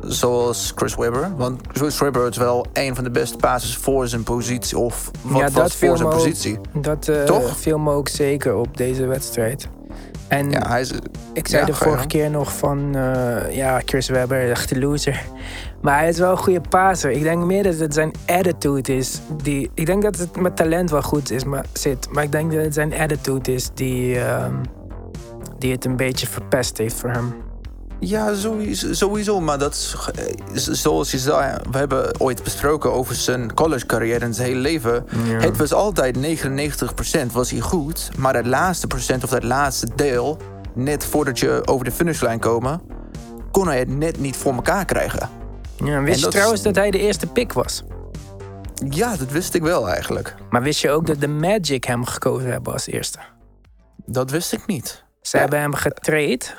zoals 0.00 0.72
Chris 0.74 0.94
Webber. 0.94 1.36
Want 1.36 1.60
Chris 1.72 1.98
Webber 1.98 2.28
is 2.28 2.36
wel 2.36 2.66
een 2.72 2.94
van 2.94 3.04
de 3.04 3.10
beste 3.10 3.36
passes 3.36 3.76
voor 3.76 4.08
zijn 4.08 4.22
positie. 4.22 4.78
Of 4.78 5.10
wat 5.22 5.40
ja, 5.40 5.50
dat 5.50 5.72
voor 5.74 5.96
zijn 5.96 6.08
ook- 6.08 6.14
positie. 6.14 6.58
Dat 6.72 7.08
eh, 7.08 7.22
Toch? 7.22 7.56
viel 7.56 7.78
me 7.78 7.92
ook 7.92 8.08
zeker 8.08 8.54
op 8.56 8.76
deze 8.76 9.06
wedstrijd. 9.06 9.68
En 10.28 10.50
Ja, 10.50 10.68
hij 10.68 10.80
is... 10.80 10.92
ik 11.32 11.48
zei 11.48 11.60
ja, 11.60 11.66
de 11.66 11.74
vorige 11.74 12.06
keer 12.06 12.30
nog 12.30 12.56
van... 12.56 12.96
eh, 12.96 13.56
ja, 13.56 13.80
Chris 13.84 14.08
Webber, 14.08 14.50
echt 14.50 14.68
de 14.68 14.78
loser. 14.78 15.22
Maar 15.80 15.98
hij 15.98 16.08
is 16.08 16.18
wel 16.18 16.30
een 16.30 16.36
goede 16.36 16.60
passer. 16.68 17.10
Ik 17.10 17.22
denk 17.22 17.44
meer 17.44 17.62
dat 17.62 17.78
het 17.78 17.94
zijn 17.94 18.12
attitude 18.26 18.96
is. 18.96 19.20
Die, 19.42 19.70
ik 19.74 19.86
denk 19.86 20.02
dat 20.02 20.16
het 20.16 20.36
met 20.36 20.56
talent 20.56 20.90
wel 20.90 21.02
goed 21.02 21.30
is, 21.30 21.44
maar, 21.44 21.64
zit. 21.72 22.08
Maar 22.10 22.22
ik 22.22 22.32
denk 22.32 22.52
dat 22.52 22.64
het 22.64 22.74
zijn 22.74 22.94
attitude 22.94 23.54
is 23.54 23.70
die, 23.74 24.18
ehm, 24.20 24.54
die 25.58 25.72
het 25.72 25.84
een 25.84 25.96
beetje 25.96 26.26
verpest 26.26 26.78
heeft 26.78 26.94
voor 26.94 27.10
hem. 27.10 27.34
Ja, 28.06 28.34
sowieso, 28.34 28.92
sowieso. 28.92 29.40
Maar 29.40 29.58
dat 29.58 29.74
is, 29.74 29.96
eh, 30.14 30.74
zoals 30.74 31.10
je 31.10 31.18
zei, 31.18 31.56
we 31.70 31.78
hebben 31.78 32.20
ooit 32.20 32.42
besproken 32.42 32.92
over 32.92 33.14
zijn 33.14 33.54
college 33.54 33.86
carrière 33.86 34.24
en 34.24 34.34
zijn 34.34 34.48
hele 34.48 34.60
leven. 34.60 35.06
Ja. 35.26 35.38
Het 35.38 35.56
was 35.56 35.72
altijd 35.72 36.16
99% 36.16 37.32
was 37.32 37.50
hij 37.50 37.60
goed. 37.60 38.10
Maar 38.16 38.32
dat 38.32 38.46
laatste 38.46 38.86
procent 38.86 39.24
of 39.24 39.30
dat 39.30 39.42
laatste 39.42 39.88
deel, 39.96 40.38
net 40.74 41.04
voordat 41.04 41.38
je 41.38 41.62
over 41.64 41.84
de 41.84 41.92
finishlijn 41.92 42.38
komen, 42.38 42.80
kon 43.50 43.66
hij 43.66 43.78
het 43.78 43.88
net 43.88 44.18
niet 44.20 44.36
voor 44.36 44.52
elkaar 44.54 44.84
krijgen. 44.84 45.28
Ja, 45.84 46.02
wist 46.02 46.20
je 46.20 46.26
is- 46.26 46.32
trouwens 46.32 46.62
dat 46.62 46.74
hij 46.74 46.90
de 46.90 46.98
eerste 46.98 47.26
pick 47.26 47.52
was? 47.52 47.82
Ja, 48.90 49.16
dat 49.16 49.30
wist 49.30 49.54
ik 49.54 49.62
wel 49.62 49.88
eigenlijk. 49.88 50.34
Maar 50.50 50.62
wist 50.62 50.80
je 50.80 50.90
ook 50.90 51.06
dat 51.06 51.20
de 51.20 51.28
Magic 51.28 51.84
hem 51.84 52.04
gekozen 52.04 52.50
hebben 52.50 52.72
als 52.72 52.86
eerste? 52.86 53.18
Dat 54.06 54.30
wist 54.30 54.52
ik 54.52 54.66
niet. 54.66 55.04
Ze 55.22 55.36
Ja. 55.36 55.42
hebben 55.42 55.60
hem 55.60 55.74
getrade, 55.74 56.38
eh, 56.44 56.50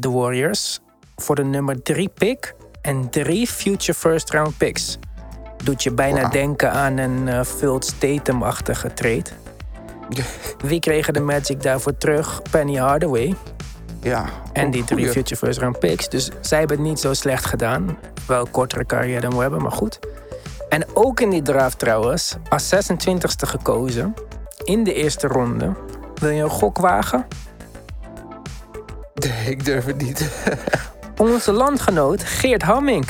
de 0.00 0.10
Warriors, 0.10 0.80
voor 1.16 1.34
de 1.34 1.44
nummer 1.44 1.82
drie 1.82 2.08
pick 2.08 2.54
en 2.80 3.10
drie 3.10 3.46
future 3.46 3.98
first 3.98 4.30
round 4.30 4.56
picks. 4.56 4.98
Doet 5.64 5.82
je 5.82 5.90
bijna 5.92 6.28
denken 6.28 6.72
aan 6.72 6.96
een 6.96 7.28
eh 7.28 7.40
Phil 7.44 7.82
Statham-achtige 7.82 8.94
trade. 8.94 9.24
Wie 10.68 10.80
kregen 10.80 11.12
de 11.12 11.20
Magic 11.20 11.62
daarvoor 11.62 11.96
terug? 11.96 12.42
Penny 12.50 12.74
Hardaway 12.76 13.34
Ja. 14.02 14.24
en 14.52 14.70
die 14.70 14.84
drie 14.84 15.08
future 15.08 15.36
first 15.36 15.58
round 15.58 15.78
picks. 15.78 16.08
Dus 16.08 16.30
zij 16.40 16.58
hebben 16.58 16.76
het 16.76 16.86
niet 16.86 17.00
zo 17.00 17.14
slecht 17.14 17.44
gedaan. 17.44 17.98
Wel 18.26 18.46
kortere 18.50 18.86
carrière 18.86 19.20
dan 19.20 19.34
we 19.34 19.40
hebben, 19.40 19.62
maar 19.62 19.72
goed. 19.72 19.98
En 20.68 20.86
ook 20.94 21.20
in 21.20 21.30
die 21.30 21.42
draft 21.42 21.78
trouwens, 21.78 22.36
als 22.48 22.74
26e 22.74 23.46
gekozen, 23.48 24.14
in 24.64 24.84
de 24.84 24.94
eerste 24.94 25.26
ronde. 25.26 25.72
Wil 26.14 26.30
je 26.30 26.42
een 26.42 26.50
gok 26.50 26.78
wagen? 26.78 27.26
Nee, 29.18 29.50
ik 29.50 29.64
durf 29.64 29.84
het 29.84 29.96
niet. 30.02 30.28
Onze 31.16 31.52
landgenoot 31.52 32.22
Geert 32.24 32.62
Hamming. 32.62 33.06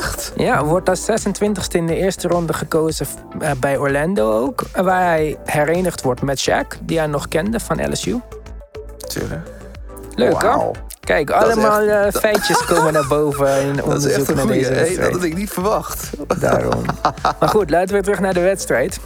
Echt? 0.00 0.32
Ja, 0.36 0.64
wordt 0.64 0.88
als 0.88 1.00
26e 1.10 1.70
in 1.70 1.86
de 1.86 1.96
eerste 1.96 2.28
ronde 2.28 2.52
gekozen 2.52 3.06
eh, 3.40 3.50
bij 3.60 3.76
Orlando 3.78 4.32
ook. 4.40 4.62
Waar 4.72 5.02
hij 5.04 5.36
herenigd 5.44 6.02
wordt 6.02 6.22
met 6.22 6.48
Shaq, 6.50 6.78
die 6.82 6.98
hij 6.98 7.06
nog 7.06 7.28
kende 7.28 7.60
van 7.60 7.90
LSU. 7.92 8.20
Tuurlijk. 9.06 9.48
Leuk? 10.14 10.40
Wauw. 10.42 10.70
Kijk, 11.00 11.30
allemaal 11.30 11.80
echt- 11.80 12.14
eh, 12.14 12.20
feitjes 12.20 12.64
komen 12.64 12.92
naar 12.92 13.06
boven 13.06 13.60
in 13.62 13.82
onderzoek 13.84 14.34
naar 14.34 14.46
deze 14.46 14.70
Hey, 14.72 14.78
dat 14.78 14.86
wedstrijd. 14.86 15.12
had 15.12 15.22
ik 15.24 15.36
niet 15.36 15.50
verwacht. 15.50 16.10
Daarom. 16.40 16.84
Maar 17.40 17.48
goed, 17.48 17.70
laten 17.70 17.86
we 17.86 17.92
weer 17.92 18.02
terug 18.02 18.20
naar 18.20 18.34
de 18.34 18.40
wedstrijd. 18.40 18.98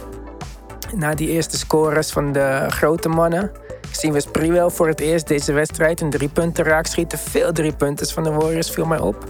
Na 0.95 1.13
die 1.15 1.29
eerste 1.29 1.57
scores 1.57 2.11
van 2.11 2.31
de 2.31 2.65
grote 2.67 3.09
mannen... 3.09 3.51
zien 3.91 4.13
we 4.13 4.19
Sprewell 4.19 4.69
voor 4.69 4.87
het 4.87 4.99
eerst 4.99 5.27
deze 5.27 5.53
wedstrijd 5.53 6.01
een 6.01 6.09
driepunten 6.09 6.63
raak 6.63 6.85
schieten. 6.85 7.17
Veel 7.17 7.51
driepunters 7.51 8.11
van 8.11 8.23
de 8.23 8.31
Warriors 8.31 8.69
viel 8.69 8.85
mij 8.85 8.99
op. 8.99 9.25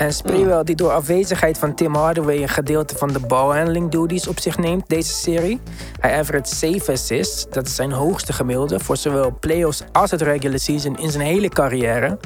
En 0.00 0.12
Sprewell 0.12 0.64
die 0.64 0.74
door 0.74 0.90
afwezigheid 0.90 1.58
van 1.58 1.74
Tim 1.74 1.94
Hardaway... 1.94 2.42
een 2.42 2.48
gedeelte 2.48 2.96
van 2.96 3.12
de 3.12 3.20
balhandling 3.20 3.90
duties 3.90 4.28
op 4.28 4.40
zich 4.40 4.58
neemt 4.58 4.88
deze 4.88 5.12
serie. 5.12 5.60
Hij 6.00 6.18
average 6.18 6.54
7 6.54 6.92
assists. 6.92 7.46
Dat 7.50 7.66
is 7.66 7.74
zijn 7.74 7.92
hoogste 7.92 8.32
gemiddelde... 8.32 8.80
voor 8.80 8.96
zowel 8.96 9.36
playoffs 9.40 9.82
als 9.92 10.10
het 10.10 10.22
regular 10.22 10.58
season 10.58 10.98
in 10.98 11.10
zijn 11.10 11.24
hele 11.24 11.48
carrière. 11.48 12.18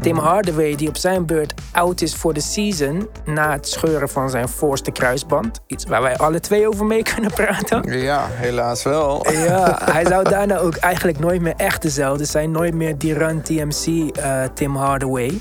Tim 0.00 0.18
Hardaway, 0.18 0.74
die 0.74 0.88
op 0.88 0.96
zijn 0.96 1.26
beurt 1.26 1.54
oud 1.72 2.00
is 2.00 2.14
voor 2.14 2.34
de 2.34 2.40
season... 2.40 3.08
na 3.24 3.52
het 3.52 3.68
scheuren 3.68 4.08
van 4.08 4.30
zijn 4.30 4.48
voorste 4.48 4.90
kruisband. 4.90 5.60
Iets 5.66 5.84
waar 5.84 6.02
wij 6.02 6.16
alle 6.16 6.40
twee 6.40 6.68
over 6.68 6.86
mee 6.86 7.02
kunnen 7.02 7.30
praten. 7.30 8.00
Ja, 8.00 8.26
helaas 8.30 8.82
wel. 8.82 9.30
Ja, 9.32 9.78
hij 9.92 10.06
zou 10.06 10.28
daarna 10.28 10.58
ook 10.58 10.76
eigenlijk 10.76 11.18
nooit 11.18 11.40
meer 11.40 11.54
echt 11.56 11.82
dezelfde 11.82 12.24
zijn. 12.24 12.50
Nooit 12.50 12.74
meer 12.74 12.98
die 12.98 13.14
run 13.14 13.42
TMC 13.42 14.16
eh, 14.16 14.42
Tim 14.54 14.76
Hardaway. 14.76 15.40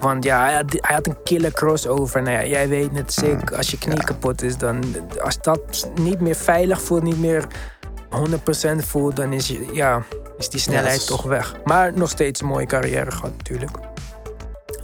Want 0.00 0.24
ja, 0.24 0.42
hij 0.44 0.54
had, 0.54 0.64
hij 0.70 0.94
had 0.94 1.06
een 1.06 1.22
killer 1.22 1.52
crossover. 1.52 2.22
Nou 2.22 2.36
ja, 2.36 2.44
jij 2.44 2.68
weet 2.68 2.92
net 2.92 3.12
sick, 3.12 3.52
als 3.52 3.70
je 3.70 3.78
knie 3.78 4.04
kapot 4.04 4.42
is... 4.42 4.56
dan 4.56 4.84
als 5.22 5.42
dat 5.42 5.90
niet 5.94 6.20
meer 6.20 6.34
veilig 6.34 6.80
voelt, 6.82 7.02
niet 7.02 7.20
meer 7.20 7.46
100% 8.74 8.76
voelt... 8.76 9.16
dan 9.16 9.32
is, 9.32 9.48
je, 9.48 9.66
ja, 9.72 10.02
is 10.38 10.48
die 10.48 10.60
snelheid 10.60 10.94
Yes. 10.94 11.04
toch 11.04 11.22
weg. 11.22 11.54
Maar 11.64 11.92
nog 11.94 12.10
steeds 12.10 12.40
een 12.40 12.46
mooie 12.46 12.66
carrière 12.66 13.10
gehad 13.10 13.32
natuurlijk. 13.36 13.70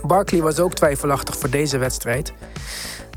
Barkley 0.02 0.42
was 0.42 0.58
ook 0.58 0.74
twijfelachtig 0.74 1.36
voor 1.38 1.50
deze 1.50 1.78
wedstrijd. 1.78 2.32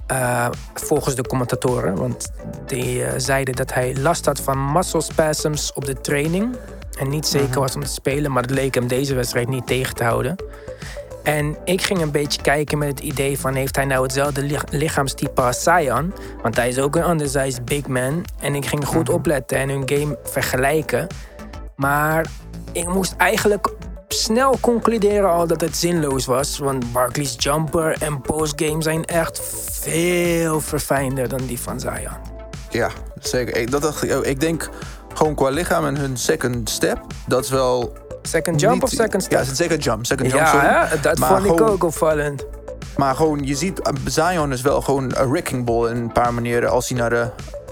Eh, 0.08 0.48
volgens 0.74 1.16
de 1.16 1.28
commentatoren. 1.28 1.96
Want 1.96 2.32
die 2.66 3.04
eh, 3.04 3.14
zeiden 3.18 3.56
dat 3.56 3.74
hij 3.74 3.96
last 3.98 4.26
had 4.26 4.40
van 4.40 4.72
muscle 4.72 5.02
spasms 5.02 5.74
op 5.74 5.86
de 5.86 6.02
training. 6.02 6.56
En 7.00 7.10
niet 7.10 7.28
zeker 7.28 7.60
was 7.60 7.76
om 7.76 7.82
te 7.84 7.92
spelen. 7.92 8.32
Maar 8.32 8.48
dat 8.48 8.58
leek 8.58 8.76
hem 8.76 8.88
deze 8.88 9.16
wedstrijd 9.16 9.48
niet 9.48 9.68
tegen 9.68 9.96
te 9.96 10.04
houden. 10.04 10.36
En 11.24 11.58
ik 11.66 11.82
ging 11.82 12.02
een 12.02 12.12
beetje 12.12 12.42
kijken 12.42 12.78
met 12.78 12.88
het 12.90 13.00
idee 13.00 13.40
van... 13.40 13.54
heeft 13.54 13.76
hij 13.76 13.86
nou 13.86 14.04
hetzelfde 14.04 14.42
lich- 14.44 14.70
lichaamstype 14.72 15.42
als 15.42 15.64
Zion? 15.64 16.14
Want 16.42 16.56
hij 16.56 16.68
is 16.68 16.80
ook 16.80 16.96
een 16.96 17.10
undersized 17.10 17.66
big 17.66 17.88
man. 17.88 18.26
En 18.40 18.56
ik 18.56 18.66
ging 18.66 18.86
goed 18.86 19.10
opletten 19.10 19.58
en 19.58 19.70
hun 19.70 19.90
game 19.90 20.18
vergelijken. 20.24 21.08
Maar 21.78 22.26
ik 22.72 22.88
moest 22.88 23.14
eigenlijk 23.18 23.74
snel 24.08 24.58
concluderen 24.62 25.30
al 25.30 25.48
dat 25.48 25.62
het 25.62 25.76
zinloos 25.78 26.26
was. 26.26 26.58
Want 26.58 26.92
Barkley's 26.94 27.36
jumper 27.38 28.02
en 28.02 28.22
postgame 28.22 28.82
zijn 28.82 29.06
echt 29.06 29.42
veel 29.72 30.62
verfijnder 30.62 31.28
dan 31.30 31.40
die 31.46 31.60
van 31.60 31.80
Zion. 31.80 32.18
Ja, 32.70 32.90
zeker. 33.20 33.56
Ik, 33.58 33.72
dat 33.72 33.82
dacht 33.82 34.04
ik 34.04 34.14
ook. 34.14 34.26
Ik 34.26 34.40
denk 34.40 34.70
gewoon 35.14 35.36
qua 35.36 35.50
lichaam 35.50 35.86
en 35.86 35.98
hun 35.98 36.18
second 36.18 36.70
step, 36.70 37.00
dat 37.28 37.44
is 37.44 37.50
wel... 37.50 37.94
Second 38.22 38.60
jump 38.60 38.74
niet- 38.74 38.84
of 38.84 38.90
second 38.90 39.14
Ja, 39.14 39.20
step? 39.28 39.40
het 39.40 39.50
is 39.50 39.58
second 39.58 39.84
jump. 39.84 40.06
Second 40.06 40.32
jump, 40.32 40.44
Ja, 40.44 40.86
hè? 40.88 41.00
dat 41.00 41.18
Maar 41.18 41.42
vond 41.42 41.46
ik 41.62 41.68
ook 41.68 41.84
opvallend. 41.84 42.46
Maar 42.98 43.16
gewoon, 43.16 43.44
je 43.44 43.56
ziet, 43.56 43.80
uh, 43.80 43.94
Zion 44.06 44.52
is 44.52 44.62
wel 44.62 44.82
gewoon 44.82 45.12
een 45.16 45.30
wrecking 45.30 45.66
ball 45.66 45.90
in 45.90 45.96
een 45.96 46.12
paar 46.12 46.34
manieren. 46.34 46.70
Als 46.72 46.90
hij 46.90 46.98
naar 46.98 47.10
de... 47.10 47.28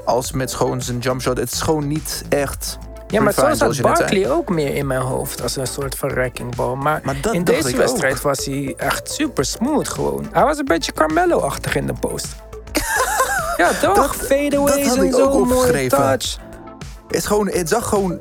Als 0.06 0.32
met 0.32 0.54
gewoon 0.54 0.82
zijn 0.82 1.00
jumpshot. 1.00 1.38
Het 1.38 1.52
is 1.52 1.62
gewoon 1.62 1.88
niet 1.88 2.24
echt... 2.30 2.78
Ja, 3.08 3.22
maar 3.22 3.34
zo 3.34 3.54
zat. 3.54 3.82
Barkley 3.82 4.30
ook 4.30 4.50
meer 4.50 4.76
in 4.76 4.88
mijn 4.88 5.02
hoofd 5.02 5.42
als 5.42 5.56
een 5.56 5.68
soort 5.68 5.96
van 5.96 6.10
wrecking 6.10 6.56
ball. 6.56 6.76
Maar, 6.76 7.02
Maar 7.04 7.22
dat 7.22 7.34
in 7.34 7.44
deze 7.44 7.78
wedstrijd 7.78 8.16
ook. 8.16 8.22
was 8.22 8.46
hij 8.46 8.74
echt 8.78 9.12
super 9.12 9.46
smooth 9.46 9.90
gewoon. 9.90 10.28
Hij 10.32 10.44
was 10.44 10.58
een 10.58 10.66
beetje 10.66 10.92
Carmelo-achtig 10.92 11.76
in 11.76 11.88
de 11.88 11.94
post. 11.94 12.28
ja, 13.58 13.72
toch? 13.82 13.96
dat 13.96 14.16
Fadeaways 14.16 14.88
had 14.88 14.98
en 14.98 15.12
zo, 15.12 15.30
ook 15.30 15.48
mooie 15.48 15.90
touch. 15.90 16.38
Het, 17.08 17.16
is 17.18 17.26
gewoon, 17.26 17.48
het 17.48 17.70
zag 17.70 17.90
gewoon 17.90 18.20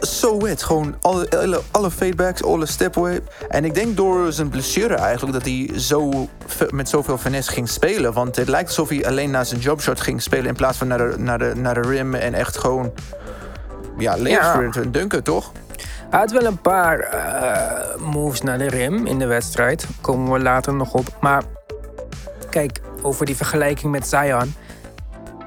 zo 0.00 0.38
wit. 0.38 0.62
Gewoon 0.62 0.96
alle, 1.00 1.30
alle, 1.30 1.60
alle 1.70 1.90
fadebacks, 1.90 2.42
alle 2.42 2.66
stepway. 2.66 3.20
En 3.48 3.64
ik 3.64 3.74
denk 3.74 3.96
door 3.96 4.32
zijn 4.32 4.48
blessure 4.48 4.94
eigenlijk 4.94 5.32
dat 5.32 5.44
hij 5.44 5.70
zo, 5.80 6.28
met 6.70 6.88
zoveel 6.88 7.18
finesse 7.18 7.52
ging 7.52 7.68
spelen. 7.68 8.12
Want 8.12 8.36
het 8.36 8.48
lijkt 8.48 8.68
alsof 8.68 8.88
hij 8.88 9.06
alleen 9.06 9.30
naar 9.30 9.46
zijn 9.46 9.60
jumpshot 9.60 10.00
ging 10.00 10.22
spelen... 10.22 10.46
in 10.46 10.56
plaats 10.56 10.78
van 10.78 10.86
naar 10.86 10.98
de, 10.98 11.14
naar 11.18 11.38
de, 11.38 11.52
naar 11.56 11.74
de 11.74 11.88
rim 11.88 12.14
en 12.14 12.34
echt 12.34 12.58
gewoon... 12.58 12.92
Ja, 13.98 14.14
leeg 14.16 14.32
Ja. 14.32 14.70
dunken, 14.90 15.22
toch? 15.22 15.52
Hij 16.10 16.18
had 16.20 16.30
wel 16.30 16.44
een 16.44 16.60
paar 16.60 16.98
eh, 16.98 17.96
moves 18.00 18.40
naar 18.42 18.58
de 18.58 18.68
rim 18.68 19.06
in 19.06 19.18
de 19.18 19.26
wedstrijd. 19.26 19.86
Komen 20.00 20.32
we 20.32 20.38
later 20.38 20.74
nog 20.74 20.94
op. 20.94 21.16
Maar 21.20 21.42
kijk, 22.50 22.80
over 23.02 23.26
die 23.26 23.36
vergelijking 23.36 23.92
met 23.92 24.06
Zion. 24.08 24.54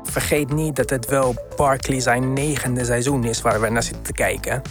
Vergeet 0.03 0.53
niet 0.53 0.75
dat 0.75 0.89
het 0.89 1.05
wel 1.05 1.35
Barkley 1.55 1.99
zijn 1.99 2.33
negende 2.33 2.85
seizoen 2.85 3.23
is 3.23 3.41
waar 3.41 3.61
we 3.61 3.69
naar 3.69 3.83
zitten 3.83 4.03
te 4.03 4.11
kijken. 4.13 4.61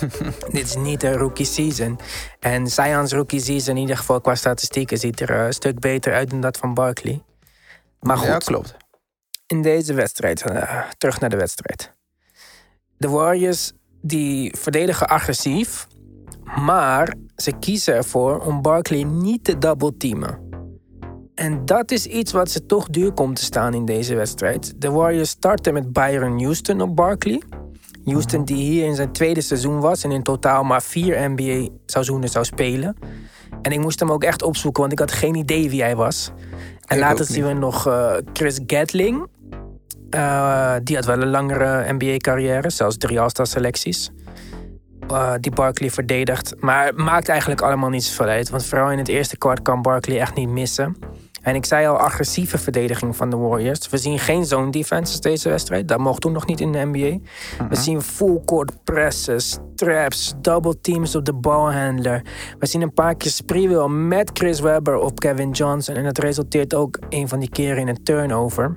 Dit 0.52 0.66
is 0.66 0.76
niet 0.76 1.02
een 1.02 1.16
rookie 1.16 1.46
season. 1.46 1.98
En 2.40 2.66
Zion's 2.66 3.12
rookie 3.12 3.40
season, 3.40 3.74
in 3.74 3.80
ieder 3.80 3.96
geval 3.96 4.20
qua 4.20 4.34
statistieken, 4.34 4.98
ziet 4.98 5.20
er 5.20 5.30
eh, 5.30 5.46
een 5.46 5.52
stuk 5.52 5.80
beter 5.80 6.14
uit 6.14 6.30
dan 6.30 6.40
dat 6.40 6.56
van 6.56 6.74
Barkley. 6.74 7.22
Maar 8.00 8.16
goed, 8.18 8.26
Ja, 8.26 8.38
klopt. 8.38 8.76
in 9.46 9.62
deze 9.62 9.94
wedstrijd, 9.94 10.42
eh, 10.42 10.78
terug 10.98 11.20
naar 11.20 11.30
de 11.30 11.36
wedstrijd. 11.36 11.92
De 12.98 13.08
Warriors 13.08 13.72
die 14.02 14.54
verdedigen 14.58 15.06
agressief, 15.06 15.86
maar 16.60 17.14
ze 17.36 17.52
kiezen 17.58 17.94
ervoor 17.94 18.38
om 18.38 18.62
Barkley 18.62 19.02
niet 19.02 19.44
te 19.44 19.58
double 19.58 19.96
teamen. 19.96 20.38
En 21.34 21.64
dat 21.64 21.90
is 21.90 22.06
iets 22.06 22.32
wat 22.32 22.50
ze 22.50 22.66
toch 22.66 22.88
duur 22.88 23.12
komt 23.12 23.36
te 23.36 23.44
staan 23.44 23.74
in 23.74 23.84
deze 23.84 24.14
wedstrijd. 24.14 24.72
De 24.76 24.90
Warriors 24.90 25.30
starten 25.30 25.72
met 25.72 25.92
Byron 25.92 26.42
Houston 26.42 26.80
op 26.80 26.96
Barkley. 26.96 27.42
Houston 28.04 28.44
die 28.44 28.56
hier 28.56 28.84
in 28.84 28.94
zijn 28.94 29.12
tweede 29.12 29.40
seizoen 29.40 29.80
was 29.80 30.04
en 30.04 30.10
in 30.10 30.22
totaal 30.22 30.64
maar 30.64 30.82
vier 30.82 31.30
NBA-seizoenen 31.30 32.28
zou 32.28 32.44
spelen. 32.44 32.96
En 33.62 33.72
ik 33.72 33.80
moest 33.80 34.00
hem 34.00 34.10
ook 34.10 34.24
echt 34.24 34.42
opzoeken, 34.42 34.80
want 34.80 34.92
ik 34.92 34.98
had 34.98 35.12
geen 35.12 35.34
idee 35.34 35.70
wie 35.70 35.82
hij 35.82 35.96
was. 35.96 36.30
En 36.86 36.96
Ik 36.96 37.02
later 37.02 37.24
zien 37.24 37.46
we 37.46 37.52
nog 37.52 37.86
eh, 37.86 38.12
Chris 38.32 38.60
Gatling. 38.66 39.26
Eh, 40.10 40.74
die 40.82 40.96
had 40.96 41.04
wel 41.04 41.22
een 41.22 41.28
langere 41.28 41.92
NBA-carrière, 41.92 42.70
zelfs 42.70 42.96
drie 42.96 43.20
All-Star 43.20 43.46
selecties. 43.46 44.10
Eh, 45.08 45.32
die 45.40 45.52
Barkley 45.52 45.90
verdedigt. 45.90 46.54
Maar 46.60 46.86
het 46.86 46.96
maakt 46.96 47.28
eigenlijk 47.28 47.60
allemaal 47.60 47.90
niet 47.90 48.04
zoveel 48.04 48.32
uit. 48.32 48.50
Want 48.50 48.64
vooral 48.64 48.90
in 48.90 48.98
het 48.98 49.08
eerste 49.08 49.36
kwart 49.36 49.62
kan 49.62 49.82
Barkley 49.82 50.20
echt 50.20 50.34
niet 50.34 50.48
missen. 50.48 50.96
En 51.46 51.54
ik 51.54 51.64
zei 51.64 51.86
al, 51.86 51.96
agressieve 51.96 52.58
verdediging 52.58 53.16
van 53.16 53.30
de 53.30 53.36
Warriors. 53.36 53.88
We 53.88 53.98
zien 53.98 54.18
geen 54.18 54.44
zone 54.44 54.70
defenses 54.70 55.20
deze 55.20 55.48
wedstrijd. 55.48 55.88
Dat 55.88 55.98
mocht 55.98 56.20
toen 56.20 56.32
nog 56.32 56.46
niet 56.46 56.60
in 56.60 56.72
de 56.72 56.84
NBA. 56.84 57.18
We 57.68 57.76
zien 57.76 58.02
full 58.02 58.40
court 58.44 58.84
presses, 58.84 59.58
traps, 59.74 60.34
double 60.40 60.80
teams 60.80 61.14
op 61.14 61.24
de 61.24 61.34
balhandler. 61.34 62.22
We 62.58 62.66
zien 62.66 62.82
een 62.82 62.92
paar 62.92 63.14
keer 63.14 63.30
Sprewell 63.30 63.88
met 63.88 64.30
Chris 64.32 64.60
Webber 64.60 64.96
op 64.98 65.20
Kevin 65.20 65.50
Johnson. 65.50 65.94
En 65.94 66.04
dat 66.04 66.18
resulteert 66.18 66.74
ook 66.74 66.98
een 67.08 67.28
van 67.28 67.38
die 67.38 67.50
keren 67.50 67.78
in 67.78 67.88
een 67.88 68.02
turnover. 68.02 68.76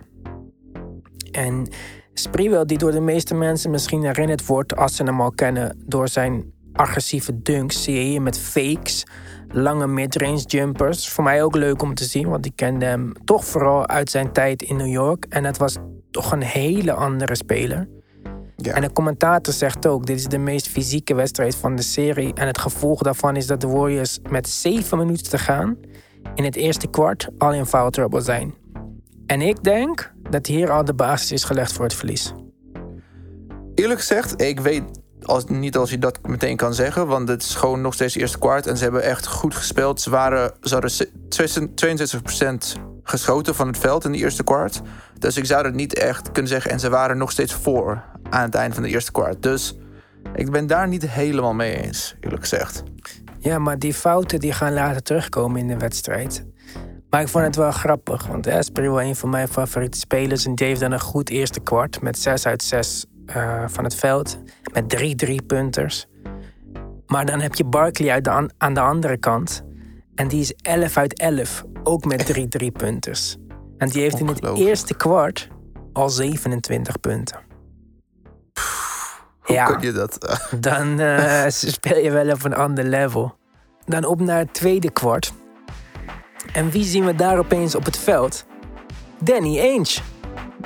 En 1.40 1.68
Sprewell, 2.14 2.66
die 2.66 2.78
door 2.78 2.92
de 2.92 3.02
meeste 3.02 3.36
mensen 3.36 3.72
misschien 3.72 4.04
herinnerd 4.04 4.46
wordt... 4.46 4.76
als 4.76 4.96
ze 4.96 5.04
hem 5.04 5.22
al 5.22 5.32
kennen 5.32 5.84
door 5.86 6.08
zijn 6.08 6.54
agressieve 6.74 7.42
dunks... 7.42 7.84
zie 7.84 8.12
je 8.12 8.22
met 8.22 8.40
fakes, 8.40 9.06
lange 9.52 9.88
midrange 9.88 10.42
jumpers. 10.46 11.10
Voor 11.10 11.24
mij 11.24 11.44
ook 11.44 11.56
leuk 11.56 11.82
om 11.82 11.94
te 11.94 12.04
zien, 12.04 12.30
want 12.30 12.46
ik 12.46 12.52
kende 12.56 12.86
hem 12.86 13.14
toch 13.26 13.46
vooral 13.46 13.88
uit 13.88 14.10
zijn 14.10 14.32
tijd 14.32 14.62
in 14.62 14.76
New 14.76 14.92
York. 14.92 15.26
En 15.30 15.44
het 15.44 15.58
was 15.58 15.78
toch 16.12 16.32
een 16.32 16.44
hele 16.44 16.94
andere 16.94 17.36
speler. 17.36 17.88
Ja. 18.56 18.74
En 18.74 18.82
de 18.82 18.92
commentator 18.92 19.54
zegt 19.54 19.88
ook: 19.88 20.06
dit 20.06 20.18
is 20.18 20.28
de 20.28 20.38
meest 20.38 20.68
fysieke 20.68 21.14
wedstrijd 21.14 21.56
van 21.56 21.76
de 21.76 21.82
serie. 21.82 22.34
En 22.34 22.48
het 22.48 22.58
gevolg 22.58 23.02
daarvan 23.02 23.36
is 23.36 23.48
dat 23.48 23.62
de 23.62 23.68
Warriors 23.68 24.20
met 24.30 24.50
zeven 24.50 24.98
minuten 24.98 25.30
te 25.30 25.38
gaan 25.38 25.78
in 26.36 26.44
het 26.44 26.56
eerste 26.56 26.88
kwart 26.88 27.30
al 27.38 27.54
in 27.54 27.66
foul 27.66 27.90
trouble 27.90 28.22
zijn. 28.22 28.54
En 29.30 29.42
ik 29.42 29.64
denk 29.64 30.12
dat 30.30 30.46
hier 30.46 30.72
al 30.72 30.86
de 30.86 30.94
basis 30.94 31.32
is 31.32 31.44
gelegd 31.44 31.74
voor 31.74 31.84
het 31.84 31.94
verlies. 31.94 32.34
Eerlijk 33.76 34.00
gezegd, 34.00 34.42
ik 34.42 34.60
weet 34.60 34.84
als, 35.22 35.46
niet 35.46 35.78
als 35.78 35.90
je 35.90 35.98
dat 35.98 36.20
meteen 36.28 36.56
kan 36.56 36.74
zeggen. 36.74 37.08
Want 37.08 37.28
het 37.28 37.42
is 37.42 37.56
gewoon 37.56 37.82
nog 37.82 37.94
steeds 37.94 38.16
eerste 38.16 38.40
kwart. 38.40 38.68
En 38.68 38.78
ze 38.78 38.84
hebben 38.84 39.04
echt 39.04 39.28
goed 39.28 39.56
gespeeld. 39.56 40.02
Ze, 40.02 40.10
waren, 40.10 40.54
ze 40.62 40.74
hadden 40.74 40.92
se- 40.92 41.10
62% 42.78 42.82
geschoten 43.04 43.56
van 43.56 43.68
het 43.68 43.78
veld 43.78 44.06
in 44.06 44.12
de 44.12 44.18
eerste 44.18 44.44
kwart. 44.44 44.82
Dus 45.20 45.38
ik 45.38 45.46
zou 45.46 45.64
dat 45.64 45.74
niet 45.74 45.94
echt 45.94 46.32
kunnen 46.32 46.52
zeggen. 46.52 46.72
En 46.72 46.80
ze 46.80 46.90
waren 46.90 47.18
nog 47.18 47.32
steeds 47.32 47.54
voor 47.54 48.04
aan 48.30 48.44
het 48.46 48.56
eind 48.56 48.74
van 48.74 48.84
de 48.84 48.90
eerste 48.90 49.12
kwart. 49.12 49.44
Dus 49.44 49.78
ik 50.36 50.52
ben 50.52 50.68
daar 50.68 50.88
niet 50.88 51.10
helemaal 51.10 51.54
mee 51.54 51.84
eens, 51.84 52.16
eerlijk 52.20 52.42
gezegd. 52.42 52.84
Ja, 53.40 53.60
maar 53.60 53.80
die 53.80 53.94
fouten 53.94 54.40
die 54.40 54.54
gaan 54.54 54.74
later 54.74 55.02
terugkomen 55.02 55.60
in 55.60 55.68
de 55.68 55.78
wedstrijd. 55.78 56.46
Maar 57.10 57.22
ik 57.22 57.28
vond 57.28 57.46
het 57.46 57.56
wel 57.56 57.72
grappig, 57.72 58.26
want 58.28 58.48
Esper 58.48 58.84
is 58.84 58.90
wel 58.90 59.02
een 59.02 59.16
van 59.16 59.30
mijn 59.30 59.48
favoriete 59.48 59.98
spelers. 60.00 60.46
En 60.46 60.56
die 60.56 60.68
heeft 60.68 60.80
dan 60.80 60.92
een 60.92 61.00
goed 61.00 61.30
eerste 61.30 61.60
kwart 61.60 62.02
met 62.02 62.20
6 62.20 62.46
uit 62.46 62.64
6 62.64 63.06
eh, 63.26 63.64
van 63.68 63.84
het 63.84 63.96
veld. 63.96 64.38
Met 64.74 64.90
drie 64.90 65.16
drie-punters. 65.16 66.06
Maar 67.08 67.26
dan 67.26 67.40
heb 67.40 67.56
je 67.56 67.64
Barkley 67.66 68.12
uit 68.12 68.24
de 68.24 68.30
an- 68.30 68.52
aan 68.58 68.74
de 68.74 68.80
andere 68.80 69.18
kant. 69.18 69.64
En 70.16 70.28
die 70.28 70.40
is 70.40 70.54
11 70.62 70.98
uit 70.98 71.20
11, 71.20 71.64
ook 71.84 72.06
met 72.06 72.26
drie 72.26 72.48
drie-punters. 72.48 73.38
En 73.78 73.90
die 73.90 74.02
heeft 74.02 74.20
in 74.20 74.28
het 74.28 74.44
eerste 74.58 74.94
kwart 74.96 75.48
al 75.94 76.10
27 76.10 77.00
punten. 77.00 77.40
Hoe 79.40 79.56
Ja. 79.56 79.66
kun 79.66 79.82
je 79.82 79.92
dat? 79.92 80.18
dan 80.60 81.00
eh, 81.00 81.46
speel 81.76 81.98
je 81.98 82.12
wel 82.12 82.30
op 82.32 82.44
een 82.44 82.54
ander 82.56 82.84
level. 82.84 83.36
Dan 83.86 84.06
op 84.06 84.20
naar 84.22 84.38
het 84.38 84.54
tweede 84.54 84.92
kwart. 84.92 85.34
En 86.54 86.70
wie 86.70 86.84
zien 86.84 87.06
we 87.06 87.16
daar 87.16 87.38
opeens 87.38 87.76
op 87.76 87.86
het 87.86 87.98
veld? 87.98 88.46
Danny 89.20 89.60
Ainge. 89.60 90.00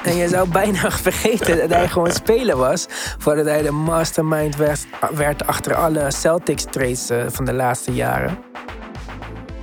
En 0.04 0.16
je 0.16 0.28
zou 0.28 0.50
bijna 0.50 0.92
vergeten 1.10 1.58
dat 1.58 1.70
hij 1.70 1.88
gewoon 1.88 2.12
speler 2.12 2.58
was... 2.58 2.86
voordat 3.18 3.46
hij 3.46 3.62
de 3.62 3.72
mastermind 3.72 4.56
werd, 5.12 5.48
achter 5.48 5.76
alle 5.76 6.12
Celtics 6.12 6.64
trades 6.64 7.10
eh, 7.10 7.24
van 7.28 7.46
de 7.46 7.54
laatste 7.54 7.94
jaren. 7.94 8.38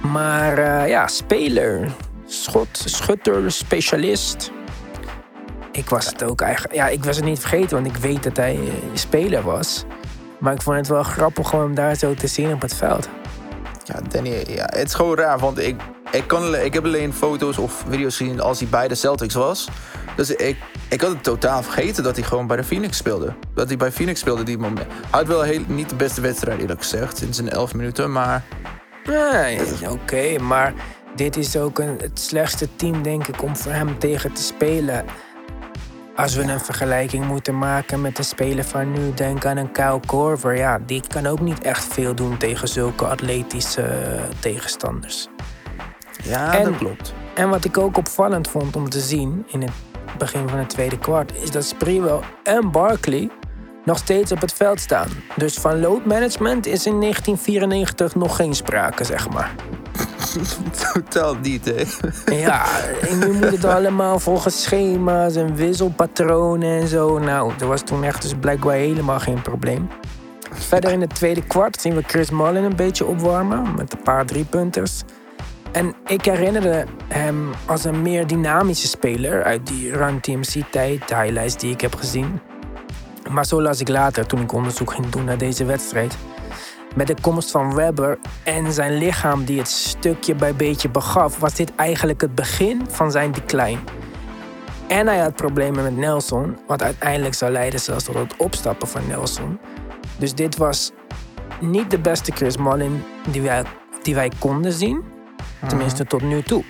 Maar 0.00 0.58
eh, 0.58 0.88
ja, 0.88 1.06
speler, 1.06 1.92
schot, 2.26 2.82
schutter, 2.84 3.52
specialist... 3.52 4.50
Ik 5.72 5.88
was 5.88 6.06
het 6.06 6.24
ook 6.24 6.40
eigenlijk. 6.40 6.74
Ja, 6.74 6.88
ik 6.88 7.04
was 7.04 7.16
het 7.16 7.24
niet 7.24 7.38
vergeten, 7.38 7.82
want 7.82 7.96
ik 7.96 8.02
weet 8.02 8.22
dat 8.22 8.36
hij 8.36 8.54
eh, 8.54 8.62
speler 8.94 9.42
was. 9.42 9.84
Maar 10.38 10.52
ik 10.52 10.62
vond 10.62 10.76
het 10.76 10.88
wel 10.88 11.02
grappig 11.02 11.52
om 11.52 11.60
hem 11.60 11.74
daar 11.74 11.94
zo 11.94 12.14
te 12.14 12.26
zien 12.26 12.52
op 12.52 12.62
het 12.62 12.74
veld. 12.74 13.08
Ja, 13.92 14.00
Danny, 14.08 14.44
ja, 14.48 14.64
het 14.64 14.88
is 14.88 14.94
gewoon 14.94 15.16
raar, 15.16 15.38
want 15.38 15.58
ik, 15.58 15.80
ik, 16.10 16.26
kan, 16.26 16.56
ik 16.56 16.74
heb 16.74 16.84
alleen 16.84 17.12
foto's 17.12 17.58
of 17.58 17.84
video's 17.88 18.16
gezien 18.16 18.40
als 18.40 18.60
hij 18.60 18.68
bij 18.68 18.88
de 18.88 18.94
Celtics 18.94 19.34
was. 19.34 19.68
Dus 20.16 20.30
ik, 20.30 20.56
ik 20.88 21.00
had 21.00 21.10
het 21.10 21.22
totaal 21.22 21.62
vergeten 21.62 22.02
dat 22.02 22.16
hij 22.16 22.24
gewoon 22.24 22.46
bij 22.46 22.56
de 22.56 22.64
Phoenix 22.64 22.96
speelde. 22.96 23.34
Dat 23.54 23.68
hij 23.68 23.76
bij 23.76 23.92
Phoenix 23.92 24.20
speelde 24.20 24.42
die 24.42 24.58
moment. 24.58 24.86
Hij 24.88 25.08
had 25.10 25.26
wel 25.26 25.42
heel, 25.42 25.60
niet 25.66 25.88
de 25.88 25.94
beste 25.94 26.20
wedstrijd 26.20 26.60
eerlijk 26.60 26.80
gezegd, 26.80 27.22
in 27.22 27.34
zijn 27.34 27.50
11 27.50 27.74
minuten, 27.74 28.12
maar 28.12 28.44
oké, 29.88 30.38
maar 30.38 30.74
dit 31.14 31.36
is 31.36 31.56
ook 31.56 31.78
een, 31.78 31.98
het 32.00 32.20
slechtste 32.20 32.76
team, 32.76 33.02
denk 33.02 33.28
ik, 33.28 33.42
om 33.42 33.56
voor 33.56 33.72
hem 33.72 33.98
tegen 33.98 34.32
te 34.32 34.42
spelen. 34.42 35.04
Als 36.22 36.34
we 36.34 36.42
een 36.42 36.60
vergelijking 36.60 37.26
moeten 37.26 37.58
maken 37.58 38.00
met 38.00 38.16
de 38.16 38.22
speler 38.22 38.64
van 38.64 38.92
nu, 38.92 39.14
denk 39.14 39.44
aan 39.44 39.56
een 39.56 39.72
Kyle 39.72 40.00
Korver. 40.06 40.56
Ja, 40.56 40.78
die 40.86 41.02
kan 41.08 41.26
ook 41.26 41.40
niet 41.40 41.62
echt 41.62 41.84
veel 41.84 42.14
doen 42.14 42.36
tegen 42.36 42.68
zulke 42.68 43.04
atletische 43.06 43.82
eh, 43.82 44.22
tegenstanders. 44.38 45.28
ja, 46.22 46.58
En- 46.58 46.64
dat 46.64 46.76
klopt. 46.76 47.14
En 47.34 47.48
wat 47.48 47.64
ik 47.64 47.78
ook 47.78 47.96
opvallend 47.96 48.48
vond 48.48 48.76
om 48.76 48.88
te 48.88 49.00
zien 49.00 49.44
in 49.48 49.60
het 49.62 49.70
begin 50.18 50.48
van 50.48 50.58
het 50.58 50.68
tweede 50.68 50.98
kwart, 50.98 51.32
is 51.42 51.50
dat 51.50 51.64
Sprewell 51.64 52.20
en 52.42 52.70
Barkley 52.70 53.30
nog 53.84 53.98
steeds 53.98 54.32
op 54.32 54.40
het 54.40 54.52
veld 54.52 54.80
staan. 54.80 55.08
Dus 55.36 55.54
van 55.54 55.80
load 55.80 56.04
management 56.04 56.66
is 56.66 56.86
in 56.86 57.00
1994 57.00 58.14
nog 58.14 58.36
geen 58.36 58.54
sprake, 58.54 59.04
zeg 59.04 59.28
maar. 59.30 59.50
Totaal 60.92 61.34
niet, 61.34 61.64
hè. 61.64 61.84
Ja, 62.34 62.66
en 63.08 63.18
nu 63.18 63.32
moet 63.32 63.50
het 63.50 63.64
allemaal 63.64 64.18
volgens 64.18 64.62
schema's 64.62 65.36
en 65.36 65.54
wisselpatronen 65.54 66.80
en 66.80 66.88
zo. 66.88 67.18
Nou, 67.18 67.52
er 67.60 67.66
was 67.66 67.82
toen 67.82 68.04
echt 68.04 68.22
dus 68.22 68.34
blijkbaar 68.40 68.74
helemaal 68.74 69.20
geen 69.20 69.42
probleem. 69.42 69.88
Verder 70.52 70.90
in 70.90 71.00
het 71.00 71.14
tweede 71.14 71.42
kwart 71.42 71.80
zien 71.80 71.94
we 71.94 72.02
Chris 72.06 72.30
Mullen 72.30 72.64
een 72.64 72.76
beetje 72.76 73.06
opwarmen 73.06 73.74
met 73.76 73.92
een 73.92 74.02
paar 74.02 74.26
driepunters. 74.26 75.02
En 75.72 75.94
ik 76.06 76.24
herinnerde 76.24 76.84
hem 77.08 77.50
als 77.66 77.84
een 77.84 78.02
meer 78.02 78.26
dynamische 78.26 78.86
speler 78.86 79.44
uit 79.44 79.66
die 79.66 79.96
Run 79.96 80.20
TMC-tijd, 80.20 81.14
highlights 81.14 81.56
die 81.56 81.72
ik 81.72 81.80
heb 81.80 81.94
gezien. 81.94 82.40
Maar 83.30 83.46
zo 83.46 83.62
las 83.62 83.80
ik 83.80 83.88
later, 83.88 84.26
toen 84.26 84.40
ik 84.40 84.52
onderzoek 84.52 84.92
ging 84.92 85.08
doen 85.08 85.24
naar 85.24 85.38
deze 85.38 85.64
wedstrijd. 85.64 86.16
Met 86.94 87.06
de 87.06 87.16
komst 87.20 87.50
van 87.50 87.74
Webber 87.74 88.18
en 88.44 88.72
zijn 88.72 88.98
lichaam 88.98 89.44
die 89.44 89.58
het 89.58 89.68
stukje 89.68 90.34
bij 90.34 90.54
beetje 90.54 90.88
begaf, 90.88 91.38
was 91.38 91.54
dit 91.54 91.74
eigenlijk 91.74 92.20
het 92.20 92.34
begin 92.34 92.86
van 92.88 93.10
zijn 93.10 93.32
decline. 93.32 93.78
En 94.88 95.06
hij 95.06 95.18
had 95.18 95.34
problemen 95.34 95.82
met 95.82 95.96
Nelson, 95.96 96.58
wat 96.66 96.82
uiteindelijk 96.82 97.34
zou 97.34 97.52
leiden 97.52 97.80
zelfs 97.80 98.04
tot 98.04 98.14
het 98.14 98.36
opstappen 98.36 98.88
van 98.88 99.06
Nelson. 99.08 99.58
Dus 100.18 100.34
dit 100.34 100.56
was 100.56 100.92
niet 101.60 101.90
de 101.90 101.98
beste 101.98 102.32
Chris 102.32 102.56
Mullin 102.56 103.02
die 103.30 103.42
wij, 103.42 103.64
die 104.02 104.14
wij 104.14 104.30
konden 104.38 104.72
zien. 104.72 105.04
Tenminste 105.68 106.04
tot 106.04 106.22
nu 106.22 106.42
toe. 106.42 106.64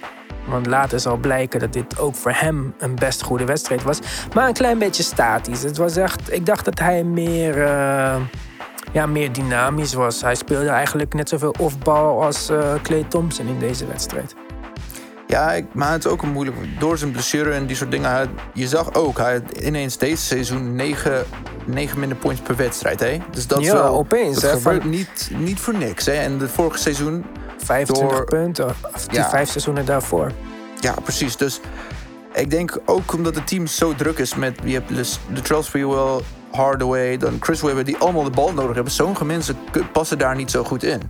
Want 0.46 0.66
later 0.66 1.00
zal 1.00 1.16
blijken 1.16 1.61
dat 1.61 1.72
dit 1.72 1.98
ook 1.98 2.14
voor 2.14 2.33
hem 2.33 2.74
een 2.78 2.94
best 2.94 3.22
goede 3.22 3.44
wedstrijd 3.44 3.83
was. 3.83 3.98
Maar 4.35 4.48
een 4.48 4.54
klein 4.54 4.78
beetje 4.78 5.02
statisch. 5.02 5.62
Het 5.62 5.76
was 5.76 5.96
echt, 5.96 6.33
ik 6.33 6.46
dacht 6.46 6.64
dat 6.64 6.78
hij 6.78 7.04
meer, 7.04 7.62
eh, 7.62 8.16
ja, 8.92 9.07
meer 9.07 9.33
dynamisch 9.33 9.92
was. 9.94 10.20
Hij 10.22 10.35
speelde 10.35 10.68
eigenlijk 10.68 11.14
net 11.14 11.29
zoveel 11.29 11.55
offbal 11.59 12.22
als 12.22 12.48
eh 12.48 12.74
Clay 12.83 13.05
Thompson 13.09 13.46
in 13.46 13.59
deze 13.59 13.87
wedstrijd. 13.87 14.35
Ja, 15.26 15.61
maar 15.72 15.92
het 15.92 16.05
is 16.05 16.11
ook 16.11 16.22
een 16.22 16.33
moeilijk. 16.33 16.57
Door 16.81 16.98
zijn 16.98 17.11
blessure 17.11 17.50
en 17.53 17.66
die 17.66 17.76
soort 17.76 17.90
dingen. 17.90 18.11
hij- 18.11 18.26
je 18.55 18.68
zag 18.68 18.94
ook, 18.94 19.18
hij 19.18 19.33
had 19.33 19.59
ineens 19.59 19.96
deze 19.98 20.22
seizoen 20.22 20.74
9, 20.74 21.24
9 21.64 21.98
minder 21.98 22.18
points 22.18 22.40
per 22.40 22.57
wedstrijd. 22.57 23.00
Hè? 23.00 23.18
Dus 23.31 23.46
dat 23.46 23.61
Ja, 23.64 23.72
wel, 23.74 23.94
opeens, 23.96 24.40
Dat 24.40 24.50
hè, 24.50 24.57
gebeurt 24.57 24.81
van- 24.83 24.90
niet, 24.90 25.31
niet 25.38 25.61
voor 25.61 25.74
niks. 25.74 26.07
Hè? 26.07 26.12
En 26.12 26.38
het 26.40 26.50
vorige 26.50 26.79
seizoen 26.79 27.24
25 27.59 28.16
Door- 28.16 28.24
punten, 28.24 28.66
of 28.94 29.07
die 29.07 29.18
Ja. 29.18 29.29
vijf 29.31 29.48
seizoenen 29.48 29.85
daarvoor. 29.85 30.31
Ja, 30.81 30.94
precies. 31.03 31.37
Dus 31.37 31.61
ik 32.33 32.50
denk 32.50 32.79
ook 32.85 33.12
omdat 33.12 33.35
het 33.35 33.46
team 33.46 33.66
zo 33.66 33.94
druk 33.94 34.18
is 34.18 34.35
met... 34.35 34.59
Je 34.64 34.72
hebt 34.72 34.88
de 35.35 35.40
Charles 35.42 35.66
Freewell, 35.68 36.20
Hardaway, 36.50 37.16
dan 37.16 37.36
Chris 37.40 37.60
Webber... 37.60 37.84
die 37.84 37.96
allemaal 37.96 38.24
de 38.24 38.30
bal 38.30 38.52
nodig 38.52 38.74
hebben. 38.74 38.92
Sommige 38.92 39.24
mensen 39.24 39.56
passen 39.92 40.18
daar 40.18 40.36
niet 40.36 40.50
zo 40.50 40.64
goed 40.64 40.82
in. 40.82 41.00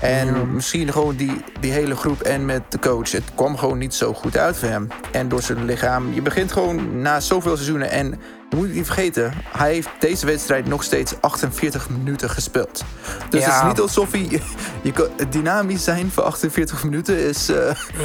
En 0.00 0.54
misschien 0.54 0.92
gewoon 0.92 1.16
die, 1.16 1.44
die 1.60 1.72
hele 1.72 1.96
groep 1.96 2.20
en 2.20 2.44
met 2.44 2.62
de 2.68 2.78
coach. 2.78 3.12
Het 3.12 3.24
kwam 3.34 3.56
gewoon 3.56 3.78
niet 3.78 3.94
zo 3.94 4.14
goed 4.14 4.36
uit 4.36 4.56
voor 4.56 4.68
hem. 4.68 4.88
En 5.12 5.28
door 5.28 5.42
zijn 5.42 5.64
lichaam. 5.64 6.14
Je 6.14 6.22
begint 6.22 6.52
gewoon 6.52 7.00
na 7.00 7.20
zoveel 7.20 7.56
seizoenen... 7.56 7.90
en 7.90 8.18
je 8.50 8.56
moet 8.56 8.74
niet 8.74 8.86
vergeten, 8.86 9.32
hij 9.56 9.72
heeft 9.72 9.88
deze 9.98 10.26
wedstrijd 10.26 10.66
nog 10.66 10.82
steeds 10.82 11.14
48 11.20 11.88
minuten 11.90 12.30
gespeeld. 12.30 12.84
Dus 13.28 13.44
het 13.44 13.54
is 13.54 13.62
niet 13.62 13.80
alsof 13.80 14.12
hij 14.12 14.28
je 14.82 15.10
dynamisch 15.30 15.84
zijn 15.84 16.10
voor 16.10 16.22
48 16.22 16.84
minuten 16.84 17.18
is. 17.18 17.50
Uh, 17.50 17.56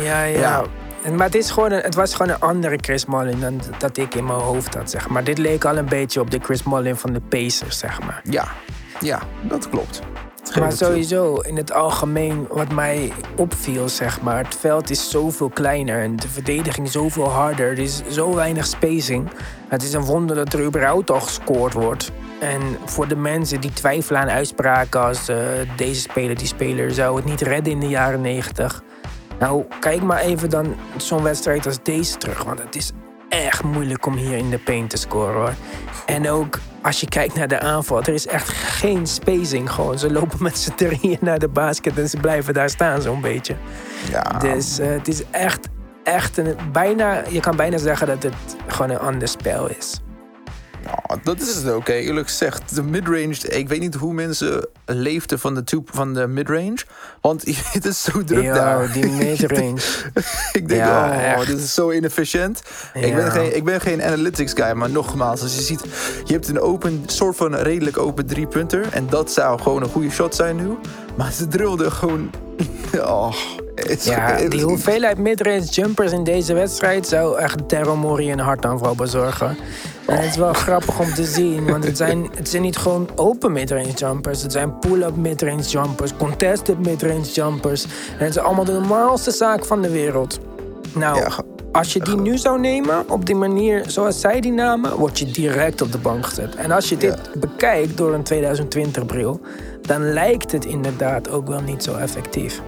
ja, 0.04 0.24
ja, 0.24 0.39
ja. 0.39 0.63
Maar 1.13 1.26
het, 1.26 1.36
is 1.36 1.52
gewoon 1.52 1.72
een, 1.72 1.82
het 1.82 1.96
was 1.96 2.15
gewoon 2.15 2.32
een 2.32 2.39
andere 2.39 2.78
Chris 2.82 3.06
Mullin 3.06 3.39
dan 3.39 3.62
dat 3.78 3.98
ik 3.98 4.15
in 4.15 4.26
mijn 4.26 4.39
hoofd 4.39 4.74
had, 4.74 4.89
zeg 4.89 5.10
maar. 5.10 5.24
Dit 5.24 5.38
leek 5.38 5.65
al 5.65 5.78
een 5.78 5.89
beetje 5.89 6.20
op 6.20 6.32
de 6.32 6.39
Chris 6.39 6.63
Mullin 6.63 6.96
van 6.96 7.13
de 7.13 7.22
Pacers, 7.22 7.80
zeg 7.80 8.02
maar. 8.02 8.22
Ja, 8.24 8.48
ja, 9.00 9.22
dat 9.41 9.70
klopt. 9.70 10.02
Maar 10.60 10.72
sowieso, 10.72 11.36
in 11.36 11.58
het 11.58 11.74
algemeen, 11.74 12.48
wat 12.50 12.72
mij 12.72 13.12
opviel, 13.36 13.89
zeg 13.89 14.22
maar, 14.22 14.38
het 14.38 14.56
veld 14.56 14.89
is 14.89 15.10
zoveel 15.10 15.50
kleiner 15.50 16.02
en 16.02 16.15
de 16.15 16.28
verdediging 16.28 16.89
zoveel 16.89 17.30
harder. 17.30 17.72
Er 17.72 17.80
is 17.80 18.02
zo 18.10 18.36
weinig 18.36 18.65
spacing. 18.65 19.30
Het 19.68 19.84
is 19.84 19.94
een 19.94 20.04
wonder 20.04 20.36
dat 20.36 20.54
er 20.54 20.63
überhaupt 20.63 21.12
al 21.12 21.20
gescoord 21.20 21.74
wordt. 21.74 22.12
En 22.39 22.62
voor 22.86 23.08
de 23.08 23.15
mensen 23.15 23.62
die 23.62 23.74
twijfelen 23.74 24.22
aan 24.22 24.30
uitspraken 24.30 25.02
als 25.02 25.30
uh, 25.30 25.38
deze 25.76 26.02
speler, 26.02 26.38
die 26.38 26.48
speler 26.48 26.91
zou 26.91 27.15
het 27.15 27.26
niet 27.26 27.41
redden 27.41 27.74
in 27.74 27.80
de 27.80 27.88
jaren 27.88 28.22
90. 28.22 28.84
Nou, 29.39 29.63
kijk 29.80 30.02
maar 30.02 30.19
even 30.19 30.50
dan 30.50 30.76
zo'n 30.98 31.24
wedstrijd 31.24 31.65
als 31.65 31.78
deze 31.84 32.17
terug. 32.17 32.43
Want 32.43 32.60
het 32.60 32.76
is 32.76 32.91
echt 33.30 33.63
moeilijk 33.63 34.06
om 34.06 34.13
hier 34.13 34.38
in 34.38 34.50
de 34.50 34.60
paint 34.60 34.89
te 34.89 34.98
scoren 34.98 35.34
hoor. 35.34 35.54
En 36.06 36.30
ook 36.30 36.60
als 36.82 37.00
je 37.00 37.08
kijkt 37.08 37.36
naar 37.36 37.48
de 37.48 37.60
aanval, 37.60 38.02
er 38.02 38.13
is 38.13 38.28
echt 38.28 38.50
geen 38.50 39.08
spacing. 39.08 39.71
Gewoon, 39.71 40.00
ze 40.00 40.12
lopen 40.12 40.43
met 40.43 40.58
z'n 40.58 40.74
drieën 40.76 41.17
naar 41.21 41.39
de 41.39 41.48
basket 41.48 41.98
en 41.98 42.10
ze 42.10 42.17
blijven 42.17 42.54
daar 42.54 42.69
staan 42.69 43.02
zo'n 43.02 43.21
beetje. 43.21 43.56
Ja. 44.10 44.21
Dus 44.21 44.80
uh, 44.80 44.88
het 44.88 45.08
is 45.08 45.24
echt, 45.32 45.67
echt 46.04 46.38
een, 46.38 46.56
bijna, 46.71 47.24
je 47.30 47.39
kan 47.39 47.56
bijna 47.56 47.78
zeggen 47.78 48.08
dat 48.08 48.24
het 48.24 48.36
gewoon 48.67 48.91
een 48.91 49.00
ander 49.00 49.28
spel 49.28 49.69
is. 49.69 50.02
Ja, 50.86 51.17
dat 51.24 51.41
is 51.41 51.56
het 51.56 51.69
ook. 51.69 51.78
Okay. 51.78 52.00
Eerlijk 52.00 52.28
gezegd, 52.28 52.76
de 52.76 52.84
midrange. 52.84 53.48
Ik 53.48 53.69
weet 53.69 53.80
niet 53.80 53.95
hoe 53.95 54.13
mensen 54.13 54.67
leefden 54.86 55.39
van 55.39 55.56
de, 55.56 55.63
tube, 55.63 55.91
van 55.93 56.13
de 56.13 56.28
midrange. 56.28 56.78
Want 57.21 57.43
het 57.74 57.86
is 57.86 58.04
zo 58.04 58.24
druk 58.24 58.45
daar. 58.54 58.91
die 58.91 59.06
midrange. 59.06 59.82
ik 60.52 60.67
denk, 60.67 60.86
oh, 61.38 61.45
dit 61.45 61.60
is 61.60 61.74
zo 61.74 61.91
inefficiënt. 61.91 62.62
Ik, 62.93 63.15
ben 63.15 63.32
geen, 63.32 63.56
ik 63.56 63.63
ben 63.63 63.82
geen 63.82 64.04
analytics 64.04 64.54
guy, 64.54 64.71
maar 64.71 64.89
nogmaals, 64.89 65.41
als 65.41 65.56
je 65.56 65.62
ziet, 65.62 65.86
je 66.24 66.34
hebt 66.34 66.48
een 66.48 66.60
open, 66.60 67.04
soort 67.06 67.36
van 67.36 67.56
redelijk 67.56 67.98
open 67.98 68.26
drie 68.26 68.48
punter. 68.48 68.86
En 68.91 69.08
dat 69.10 69.32
zou 69.32 69.62
gewoon 69.62 69.84
een 69.84 69.89
goede 69.89 70.10
shot 70.10 70.36
zijn 70.36 70.56
nu. 70.56 70.78
Maar 71.15 71.32
ze 71.32 71.48
drilden 71.48 71.91
gewoon. 71.91 72.30
Oh, 72.95 73.34
ja, 74.00 74.36
die 74.50 74.64
hoeveelheid 74.64 75.18
midrange 75.18 75.64
jumpers 75.64 76.12
in 76.12 76.24
deze 76.24 76.54
wedstrijd 76.54 77.08
zou 77.08 77.40
echt 77.40 77.70
Daryl 77.70 77.96
Morey 77.96 78.32
een 78.32 78.40
hartaanval 78.40 78.96
bezorgen. 78.96 79.58
En 80.06 80.16
het 80.16 80.30
is 80.30 80.38
wel 80.38 80.54
grappig 80.54 81.00
om 81.00 81.14
te 81.14 81.26
zien, 81.26 81.66
want 81.66 81.84
het 81.84 81.98
zijn, 81.98 82.30
het 82.38 82.50
zijn 82.50 82.62
niet 82.62 82.78
gewoon 82.78 83.10
open 83.16 83.52
midrange 83.52 83.92
jumpers. 83.92 84.42
Het 84.42 84.52
zijn 84.52 84.80
pull-up 84.80 85.16
midrange 85.16 85.62
jumpers, 85.62 86.16
contested 86.16 86.80
midrange 86.80 87.32
jumpers. 87.34 87.84
En 87.84 88.26
het 88.26 88.30
is 88.30 88.38
allemaal 88.38 88.66
de 88.66 88.72
normaalste 88.72 89.32
zaak 89.32 89.66
van 89.66 89.82
de 89.82 89.90
wereld. 89.90 90.40
Nou, 90.94 91.32
als 91.72 91.94
je 91.94 92.00
die 92.00 92.18
nu 92.18 92.38
zou 92.38 92.60
nemen, 92.60 93.10
op 93.10 93.26
die 93.26 93.36
manier 93.36 93.84
zoals 93.88 94.20
zij 94.20 94.42
die 94.42 94.52
namen, 94.52 94.98
word 94.98 95.20
je 95.20 95.26
direct 95.26 95.82
op 95.82 95.92
de 95.92 95.98
bank 95.98 96.26
gezet. 96.26 96.56
En 96.56 96.72
als 96.72 96.90
je 96.90 96.98
dit 96.98 97.18
bekijkt 97.40 97.98
door 97.98 98.14
een 98.14 98.26
2020-bril, 98.34 99.40
dan 99.82 100.14
lijkt 100.14 100.52
het 100.52 100.66
inderdaad 100.66 101.30
ook 101.30 101.48
wel 101.48 101.62
niet 101.62 101.84
zo 101.84 101.96
effectief. 101.96 102.62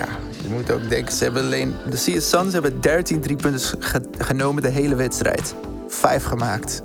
Ja, 0.00 0.08
je 0.42 0.48
moet 0.48 0.72
ook 0.72 0.88
denken, 0.88 1.12
ze 1.12 1.24
hebben 1.24 1.42
alleen. 1.42 1.74
De 1.90 1.96
CS 1.96 2.28
Suns 2.28 2.52
hebben 2.52 2.80
13 2.80 3.20
driepunters 3.20 3.74
genomen 4.18 4.62
de 4.62 4.68
hele 4.68 4.94
wedstrijd 4.94 5.54
vijf 5.88 6.24
gemaakt. 6.24 6.82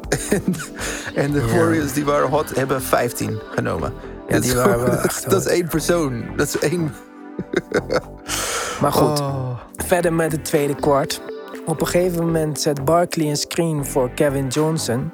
en 1.16 1.32
de 1.32 1.52
Warriors 1.52 1.94
die 1.94 2.06
waren 2.06 2.30
hot, 2.30 2.56
hebben 2.56 2.82
15 2.82 3.40
genomen. 3.50 3.94
Ja, 4.28 4.40
die 4.40 4.56
waren 4.56 5.02
dat, 5.02 5.24
dat 5.28 5.46
is 5.46 5.52
één 5.52 5.68
persoon. 5.68 6.24
Dat 6.36 6.48
is 6.48 6.60
één. 6.60 6.94
maar 8.82 8.92
goed, 8.92 9.20
oh. 9.20 9.60
verder 9.76 10.14
met 10.14 10.32
het 10.32 10.46
tweede 10.46 10.76
kwart. 10.76 11.22
Op 11.66 11.82
een 11.82 11.88
gegeven 11.88 12.26
moment 12.26 12.62
zet 12.62 12.86
Barkley 12.86 13.30
een 13.30 13.38
screen 13.38 13.86
voor 13.86 14.10
Kevin 14.10 14.48
Johnson. 14.48 15.12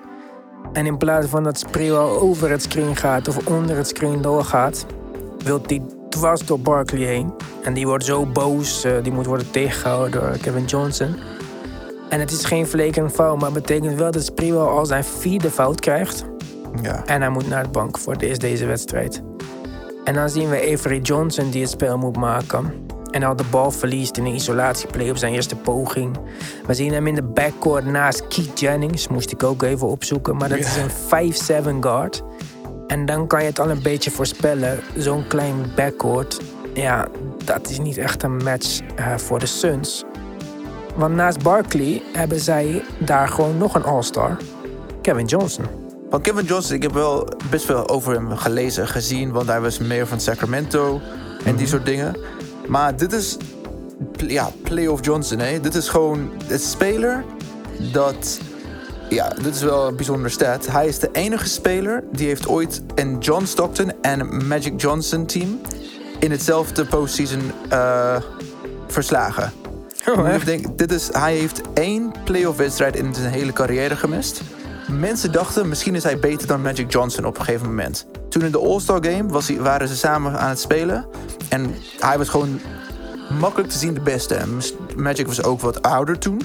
En 0.74 0.86
in 0.86 0.98
plaats 0.98 1.28
van 1.28 1.44
dat 1.44 1.60
Sprewell 1.60 1.98
over 1.98 2.50
het 2.50 2.62
screen 2.62 2.96
gaat 2.96 3.28
of 3.28 3.48
onder 3.48 3.76
het 3.76 3.88
screen 3.88 4.22
doorgaat, 4.22 4.86
wil 5.44 5.62
hij 5.66 5.82
dwars 6.12 6.46
door 6.46 6.60
Barkley 6.60 7.06
heen. 7.06 7.34
En 7.64 7.74
die 7.74 7.88
wordt 7.88 8.06
zo 8.06 8.26
boos, 8.26 8.86
uh, 8.86 9.04
die 9.04 9.12
moet 9.12 9.26
worden 9.26 9.52
tegengehouden 9.52 10.12
door 10.12 10.38
Kevin 10.42 10.66
Johnson. 10.66 11.16
En 12.10 12.20
het 12.20 12.32
is 12.32 12.46
geen 12.46 12.68
verleken 12.68 13.12
fout, 13.12 13.36
maar 13.36 13.52
het 13.52 13.66
betekent 13.66 13.98
wel 13.98 14.12
dat 14.12 14.24
Sprewell 14.24 14.62
al 14.62 14.86
zijn 14.86 15.04
vierde 15.04 15.52
fout 15.52 15.80
krijgt. 15.80 16.26
Ja. 16.82 17.06
En 17.06 17.22
hij 17.22 17.30
moet 17.30 17.48
naar 17.48 17.64
de 17.64 17.70
bank 17.70 17.98
voor 17.98 18.18
deze 18.18 18.66
wedstrijd. 18.66 19.22
En 20.04 20.14
dan 20.14 20.30
zien 20.30 20.50
we 20.50 20.72
Avery 20.74 21.00
Johnson 21.02 21.50
die 21.50 21.62
het 21.62 21.70
spel 21.70 21.98
moet 21.98 22.18
maken. 22.18 22.74
En 23.12 23.24
al 23.24 23.36
de 23.36 23.44
bal 23.50 23.72
verliest 23.72 24.18
in 24.18 24.26
een 24.26 24.34
isolatieplay 24.34 25.10
op 25.10 25.18
zijn 25.18 25.34
eerste 25.34 25.56
poging. 25.56 26.18
We 26.66 26.74
zien 26.74 26.94
hem 26.94 27.08
in 27.08 27.16
de 27.16 27.24
backcourt 27.24 27.86
naast 27.86 28.28
Keith 28.28 28.60
Jennings. 28.60 29.08
Moest 29.08 29.32
ik 29.32 29.44
ook 29.44 29.64
even 29.64 29.88
opzoeken. 29.88 30.38
Maar 30.38 30.50
dat 30.50 30.58
is 30.58 30.76
een 30.76 31.74
5-7 31.76 31.80
guard. 31.80 32.22
En 32.92 33.06
dan 33.06 33.28
kan 33.28 33.42
je 33.42 33.48
het 33.48 33.60
al 33.60 33.70
een 33.70 33.82
beetje 33.82 34.12
voorspellen. 34.12 34.80
Zo'n 34.98 35.28
klein 35.28 35.56
backcourt. 35.76 36.40
Ja, 36.74 37.08
dat 37.46 37.70
is 37.70 37.80
niet 37.80 37.98
echt 37.98 38.24
een 38.24 38.38
match 38.38 38.80
uh, 39.00 39.18
voor 39.18 39.40
de 39.40 39.46
Suns. 39.46 40.04
Want 40.96 41.16
naast 41.16 41.44
Barkley 41.44 42.02
hebben 42.14 42.40
zij 42.40 42.84
daar 42.98 43.28
gewoon 43.28 43.58
nog 43.58 43.76
een 43.76 43.84
All-Star. 43.84 44.38
Kevin 45.02 45.26
Johnson. 45.26 45.66
Van 46.10 46.22
Kevin 46.22 46.46
Johnson, 46.46 46.76
ik 46.76 46.82
heb 46.84 46.94
wel 46.94 47.28
best 47.50 47.66
veel 47.66 47.90
over 47.90 48.14
hem 48.14 48.38
gelezen, 48.38 48.88
gezien. 48.88 49.32
Want 49.32 49.48
hij 49.48 49.62
was 49.62 49.78
meer 49.80 50.08
van 50.08 50.20
Sacramento 50.20 51.02
en 51.38 51.56
die 51.56 51.66
mhm. 51.66 51.66
soort 51.66 51.86
dingen. 51.86 52.16
Maar 52.68 52.98
dit 52.98 53.14
is, 53.14 53.38
ja, 54.28 54.50
playoff 54.64 55.06
Johnson. 55.06 55.40
Hè? 55.40 55.60
Dit 55.60 55.76
is 55.76 55.90
gewoon 55.90 56.32
een 56.48 56.60
speler 56.60 57.24
dat 57.92 58.40
ja, 59.16 59.30
dit 59.30 59.56
is 59.56 59.62
wel 59.62 59.88
een 59.88 59.96
bijzonder 59.96 60.32
stat. 60.32 60.68
Hij 60.68 60.88
is 60.88 61.00
de 61.00 61.10
enige 61.12 61.48
speler 61.48 62.04
die 62.12 62.28
heeft 62.28 62.48
ooit 62.48 62.82
een 62.96 63.18
John 63.20 63.46
Stockton 63.46 63.92
en 64.02 64.48
Magic 64.48 64.82
Johnson 64.82 65.26
team 65.26 65.62
in 66.20 66.32
hetzelfde 66.32 66.86
postseason 66.86 67.52
uh, 67.74 68.16
verslagen. 68.88 69.54
Oh, 70.08 70.34
ik 70.34 70.46
denk, 70.46 70.78
dit 70.78 70.92
is, 70.92 71.10
hij 71.12 71.36
heeft 71.36 71.62
één 71.74 72.12
playoff 72.24 72.58
wedstrijd 72.58 72.96
in 72.96 73.14
zijn 73.14 73.32
hele 73.32 73.54
carrière 73.54 73.96
gemist. 73.96 74.42
Mensen 74.88 75.32
dachten, 75.32 75.70
misschien 75.70 75.96
is 75.96 76.04
hij 76.04 76.20
beter 76.20 76.48
dan 76.48 76.62
Magic 76.62 76.92
Johnson 76.92 77.26
op 77.26 77.38
een 77.38 77.46
gegeven 77.46 77.68
moment. 77.68 78.06
Toen 78.30 78.42
in 78.42 78.52
de 78.52 78.60
All-Star 78.60 79.06
Game 79.06 79.26
was 79.28 79.48
hij, 79.48 79.58
waren 79.58 79.88
ze 79.88 79.96
samen 79.96 80.40
aan 80.40 80.50
het 80.50 80.60
spelen. 80.60 81.06
En 81.50 81.76
hij 82.00 82.18
was 82.18 82.30
gewoon 82.30 82.60
makkelijk 83.40 83.70
te 83.70 83.78
zien 83.78 83.94
de 83.94 84.02
beste. 84.02 84.38
Magic 84.96 85.28
was 85.28 85.44
ook 85.44 85.62
wat 85.62 85.82
ouder 85.82 86.20
toen. 86.20 86.42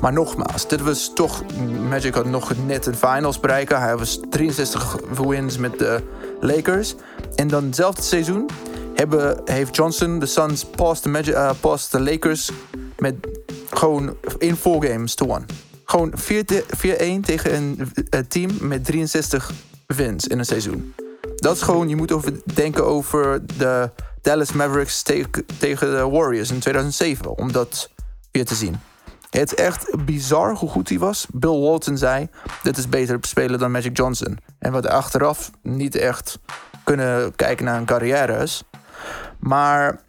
Maar 0.00 0.12
nogmaals, 0.12 0.68
dit 0.68 0.80
was 0.80 1.10
toch... 1.14 1.42
Magic 1.88 2.14
had 2.14 2.26
nog 2.26 2.52
net 2.66 2.86
een 2.86 2.94
finals 2.94 3.40
bereiken. 3.40 3.80
Hij 3.80 3.96
was 3.96 4.20
63 4.30 4.96
wins 5.26 5.56
met 5.56 5.78
de 5.78 6.02
Lakers. 6.40 6.94
En 7.34 7.48
dan 7.48 7.64
hetzelfde 7.64 8.02
seizoen 8.02 8.48
hebben, 8.94 9.40
heeft 9.44 9.76
Johnson 9.76 10.18
de 10.18 10.26
Suns 10.26 10.64
past 10.64 11.02
de, 11.02 11.90
de 11.90 12.00
Lakers 12.00 12.50
met 12.98 13.14
gewoon 13.70 14.16
in 14.38 14.56
four 14.56 14.84
games 14.84 15.14
to 15.14 15.26
one. 15.26 15.44
Gewoon 15.84 16.12
4-1 16.12 16.14
tegen 17.24 17.54
een, 18.10 18.26
team 18.28 18.50
met 18.60 18.84
63 18.84 19.52
wins 19.86 20.26
in 20.26 20.38
een 20.38 20.44
seizoen. 20.44 20.94
Dat 21.36 21.56
is 21.56 21.62
gewoon, 21.62 21.88
je 21.88 21.96
moet 21.96 22.12
over 22.12 22.32
denken 22.54 22.84
over 22.84 23.46
de 23.56 23.90
Dallas 24.22 24.52
Mavericks 24.52 25.02
tegen 25.58 25.90
de 25.90 26.08
Warriors 26.10 26.50
in 26.50 26.58
2007. 26.58 27.38
Om 27.38 27.52
dat 27.52 27.90
weer 28.30 28.44
te 28.44 28.54
zien. 28.54 28.89
Het 29.30 29.52
is 29.52 29.58
echt 29.58 30.04
bizar 30.04 30.54
hoe 30.54 30.68
goed 30.68 30.88
hij 30.88 30.98
was. 30.98 31.26
Bill 31.32 31.60
Walton 31.60 31.96
zei: 31.96 32.28
Dit 32.62 32.76
is 32.76 32.88
beter 32.88 33.18
spelen 33.20 33.58
dan 33.58 33.70
Magic 33.70 33.96
Johnson. 33.96 34.38
En 34.58 34.72
wat 34.72 34.86
achteraf 34.86 35.50
niet 35.62 35.94
echt 35.94 36.38
kunnen 36.84 37.34
kijken 37.36 37.64
naar 37.64 37.78
een 37.78 37.84
carrière 37.84 38.46
Maar 39.38 40.00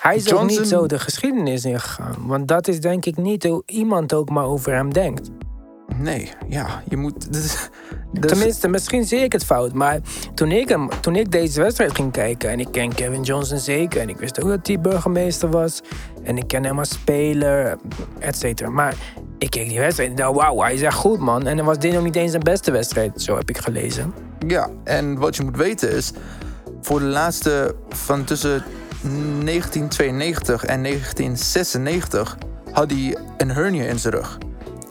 hij 0.00 0.16
is 0.16 0.32
ook 0.32 0.46
niet 0.46 0.66
zo 0.66 0.86
de 0.86 0.98
geschiedenis 0.98 1.64
ingegaan. 1.64 2.14
Want 2.26 2.48
dat 2.48 2.68
is 2.68 2.80
denk 2.80 3.04
ik 3.04 3.16
niet 3.16 3.44
hoe 3.44 3.62
iemand 3.66 4.14
ook 4.14 4.30
maar 4.30 4.44
over 4.44 4.72
hem 4.72 4.92
denkt. 4.92 5.30
Nee, 6.00 6.30
ja, 6.48 6.82
je 6.88 6.96
moet. 6.96 7.32
Dus, 7.32 7.68
Tenminste, 8.20 8.68
misschien 8.68 9.04
zie 9.04 9.18
ik 9.18 9.32
het 9.32 9.44
fout. 9.44 9.72
Maar 9.72 9.98
toen 10.34 10.50
ik, 10.52 10.68
hem, 10.68 10.88
toen 11.00 11.16
ik 11.16 11.30
deze 11.30 11.60
wedstrijd 11.60 11.94
ging 11.94 12.12
kijken. 12.12 12.50
en 12.50 12.60
ik 12.60 12.68
ken 12.72 12.94
Kevin 12.94 13.22
Johnson 13.22 13.58
zeker. 13.58 14.00
en 14.00 14.08
ik 14.08 14.16
wist 14.16 14.42
ook 14.42 14.48
dat 14.48 14.66
hij 14.66 14.80
burgemeester 14.80 15.50
was. 15.50 15.82
en 16.22 16.36
ik 16.36 16.48
ken 16.48 16.64
hem 16.64 16.78
als 16.78 16.88
speler, 16.88 17.78
et 18.18 18.36
cetera. 18.36 18.70
Maar 18.70 18.94
ik 19.38 19.50
keek 19.50 19.68
die 19.68 19.78
wedstrijd 19.78 20.10
en 20.10 20.16
dacht: 20.16 20.34
wauw, 20.34 20.60
hij 20.60 20.74
is 20.74 20.82
echt 20.82 20.96
goed, 20.96 21.18
man. 21.18 21.46
En 21.46 21.56
dan 21.56 21.66
was 21.66 21.78
dit 21.78 21.92
nog 21.92 22.02
niet 22.02 22.16
eens 22.16 22.30
zijn 22.30 22.42
beste 22.42 22.70
wedstrijd, 22.70 23.22
zo 23.22 23.36
heb 23.36 23.48
ik 23.48 23.58
gelezen. 23.58 24.14
Ja, 24.46 24.70
en 24.84 25.18
wat 25.18 25.36
je 25.36 25.42
moet 25.42 25.56
weten 25.56 25.92
is. 25.92 26.12
voor 26.80 26.98
de 26.98 27.04
laatste 27.04 27.74
van 27.88 28.24
tussen 28.24 28.62
1992 29.02 30.64
en 30.64 30.82
1996 30.82 32.36
had 32.72 32.90
hij 32.90 33.16
een 33.36 33.50
hernia 33.50 33.84
in 33.84 33.98
zijn 33.98 34.14
rug. 34.14 34.38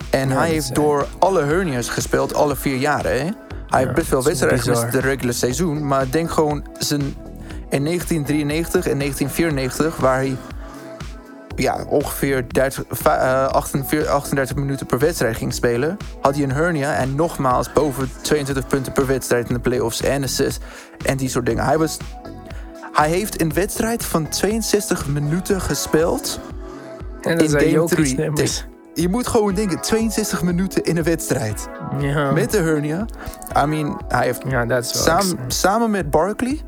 En 0.09 0.29
hij 0.29 0.49
heeft 0.49 0.69
is, 0.69 0.75
door 0.75 1.07
alle 1.19 1.43
hernias 1.43 1.89
gespeeld, 1.89 2.33
alle 2.33 2.55
vier 2.55 2.75
jaren. 2.75 3.11
Hè? 3.11 3.29
Hij 3.67 3.79
heeft 3.81 3.93
best 3.93 4.07
veel 4.07 4.23
wedstrijden 4.23 4.59
gemist 4.59 4.91
de 4.91 4.99
regular 4.99 5.33
seizoen. 5.33 5.87
Maar 5.87 6.09
denk 6.09 6.31
gewoon 6.31 6.65
zijn, 6.77 7.01
in 7.69 7.83
1993 7.83 8.87
en 8.87 8.97
1994, 8.99 9.95
waar 9.95 10.15
hij 10.15 10.37
ja, 11.55 11.83
ongeveer 11.87 12.45
30, 12.53 12.83
va- 12.89 13.45
eh, 13.47 13.53
48, 13.53 14.11
38 14.11 14.55
minuten 14.55 14.85
per 14.85 14.99
wedstrijd 14.99 15.37
ging 15.37 15.53
spelen, 15.53 15.97
had 16.21 16.35
hij 16.35 16.43
een 16.43 16.51
hernia 16.51 16.95
en 16.95 17.15
nogmaals 17.15 17.73
boven 17.73 18.09
22 18.21 18.67
punten 18.67 18.91
per 18.93 19.07
wedstrijd 19.07 19.47
in 19.47 19.53
de 19.53 19.61
playoffs 19.61 20.01
en 20.01 20.23
assists 20.23 20.59
en 21.05 21.17
die 21.17 21.29
soort 21.29 21.45
dingen. 21.45 21.65
Hij, 21.65 21.77
was, 21.77 21.97
hij 22.93 23.09
heeft 23.09 23.41
een 23.41 23.53
wedstrijd 23.53 24.05
van 24.05 24.29
62 24.29 25.07
minuten 25.07 25.61
gespeeld. 25.61 26.39
En 27.21 27.31
dat 27.31 27.41
in 27.41 27.49
zijn 27.49 27.63
game 27.63 27.73
Jokic 27.73 27.95
3. 28.35 28.68
Je 28.93 29.09
moet 29.09 29.27
gewoon 29.27 29.53
denken, 29.53 29.81
62 29.81 30.43
minuten 30.43 30.83
in 30.83 30.97
een 30.97 31.03
wedstrijd. 31.03 31.67
Ja. 31.99 32.31
Met 32.31 32.51
de 32.51 32.57
hernia. 32.57 33.05
I 33.57 33.65
mean, 33.65 34.01
hij 34.07 34.25
heeft 34.25 34.41
ja, 34.47 34.81
samen, 34.81 35.37
samen 35.47 35.91
met 35.91 36.09
Barkley. 36.09 36.61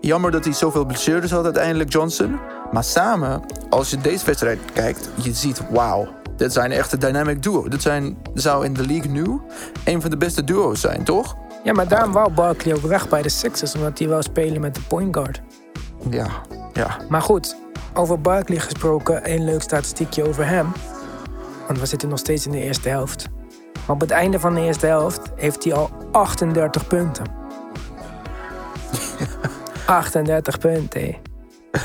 Jammer 0.00 0.30
dat 0.30 0.44
hij 0.44 0.52
zoveel 0.52 0.84
blessures 0.84 1.30
had 1.30 1.44
uiteindelijk, 1.44 1.92
Johnson. 1.92 2.38
Maar 2.72 2.84
samen, 2.84 3.42
als 3.70 3.90
je 3.90 3.98
deze 3.98 4.26
wedstrijd 4.26 4.58
kijkt, 4.72 5.08
je 5.14 5.34
ziet, 5.34 5.62
wauw. 5.70 6.08
Dit 6.36 6.52
zijn 6.52 6.72
echt 6.72 6.92
een 6.92 6.98
dynamic 6.98 7.42
duo. 7.42 7.68
Dit 7.68 7.82
zijn, 7.82 8.16
zou 8.34 8.64
in 8.64 8.72
de 8.72 8.86
league 8.86 9.10
nu 9.10 9.40
een 9.84 10.00
van 10.00 10.10
de 10.10 10.16
beste 10.16 10.44
duo's 10.44 10.80
zijn, 10.80 11.04
toch? 11.04 11.36
Ja, 11.64 11.72
maar 11.72 11.88
daarom 11.88 12.12
wou 12.12 12.32
Barkley 12.32 12.74
ook 12.74 12.82
weg 12.82 13.08
bij 13.08 13.22
de 13.22 13.28
Sixers, 13.28 13.74
omdat 13.74 13.98
hij 13.98 14.08
wou 14.08 14.22
spelen 14.22 14.60
met 14.60 14.74
de 14.74 14.80
point 14.80 15.16
guard. 15.16 15.42
Ja, 16.10 16.26
ja. 16.72 16.96
Maar 17.08 17.22
goed, 17.22 17.56
over 17.94 18.20
Barkley 18.20 18.58
gesproken, 18.58 19.24
één 19.24 19.44
leuk 19.44 19.62
statistiekje 19.62 20.28
over 20.28 20.46
hem. 20.46 20.72
Want 21.66 21.78
we 21.78 21.86
zitten 21.86 22.08
nog 22.08 22.18
steeds 22.18 22.46
in 22.46 22.52
de 22.52 22.62
eerste 22.62 22.88
helft. 22.88 23.28
Maar 23.74 23.94
op 23.94 24.00
het 24.00 24.10
einde 24.10 24.40
van 24.40 24.54
de 24.54 24.60
eerste 24.60 24.86
helft 24.86 25.30
heeft 25.36 25.64
hij 25.64 25.74
al 25.74 25.90
38 26.12 26.86
punten. 26.86 27.24
38 29.86 30.58
punten, 30.58 31.00
hé. 31.00 31.20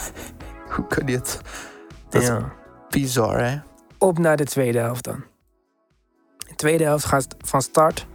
Hoe 0.76 0.88
kan 0.88 1.06
dit? 1.06 1.42
Dat 2.10 2.22
is 2.22 2.28
Ja. 2.28 2.52
bizar, 2.90 3.40
hè? 3.46 3.58
Op 3.98 4.18
naar 4.18 4.38
de 4.38 4.46
tweede 4.46 4.80
helft 4.80 5.04
dan. 5.04 5.24
De 6.38 6.56
tweede 6.56 6.84
helft 6.84 7.06
gaat 7.06 7.28
van 7.38 7.62
start. 7.62 8.08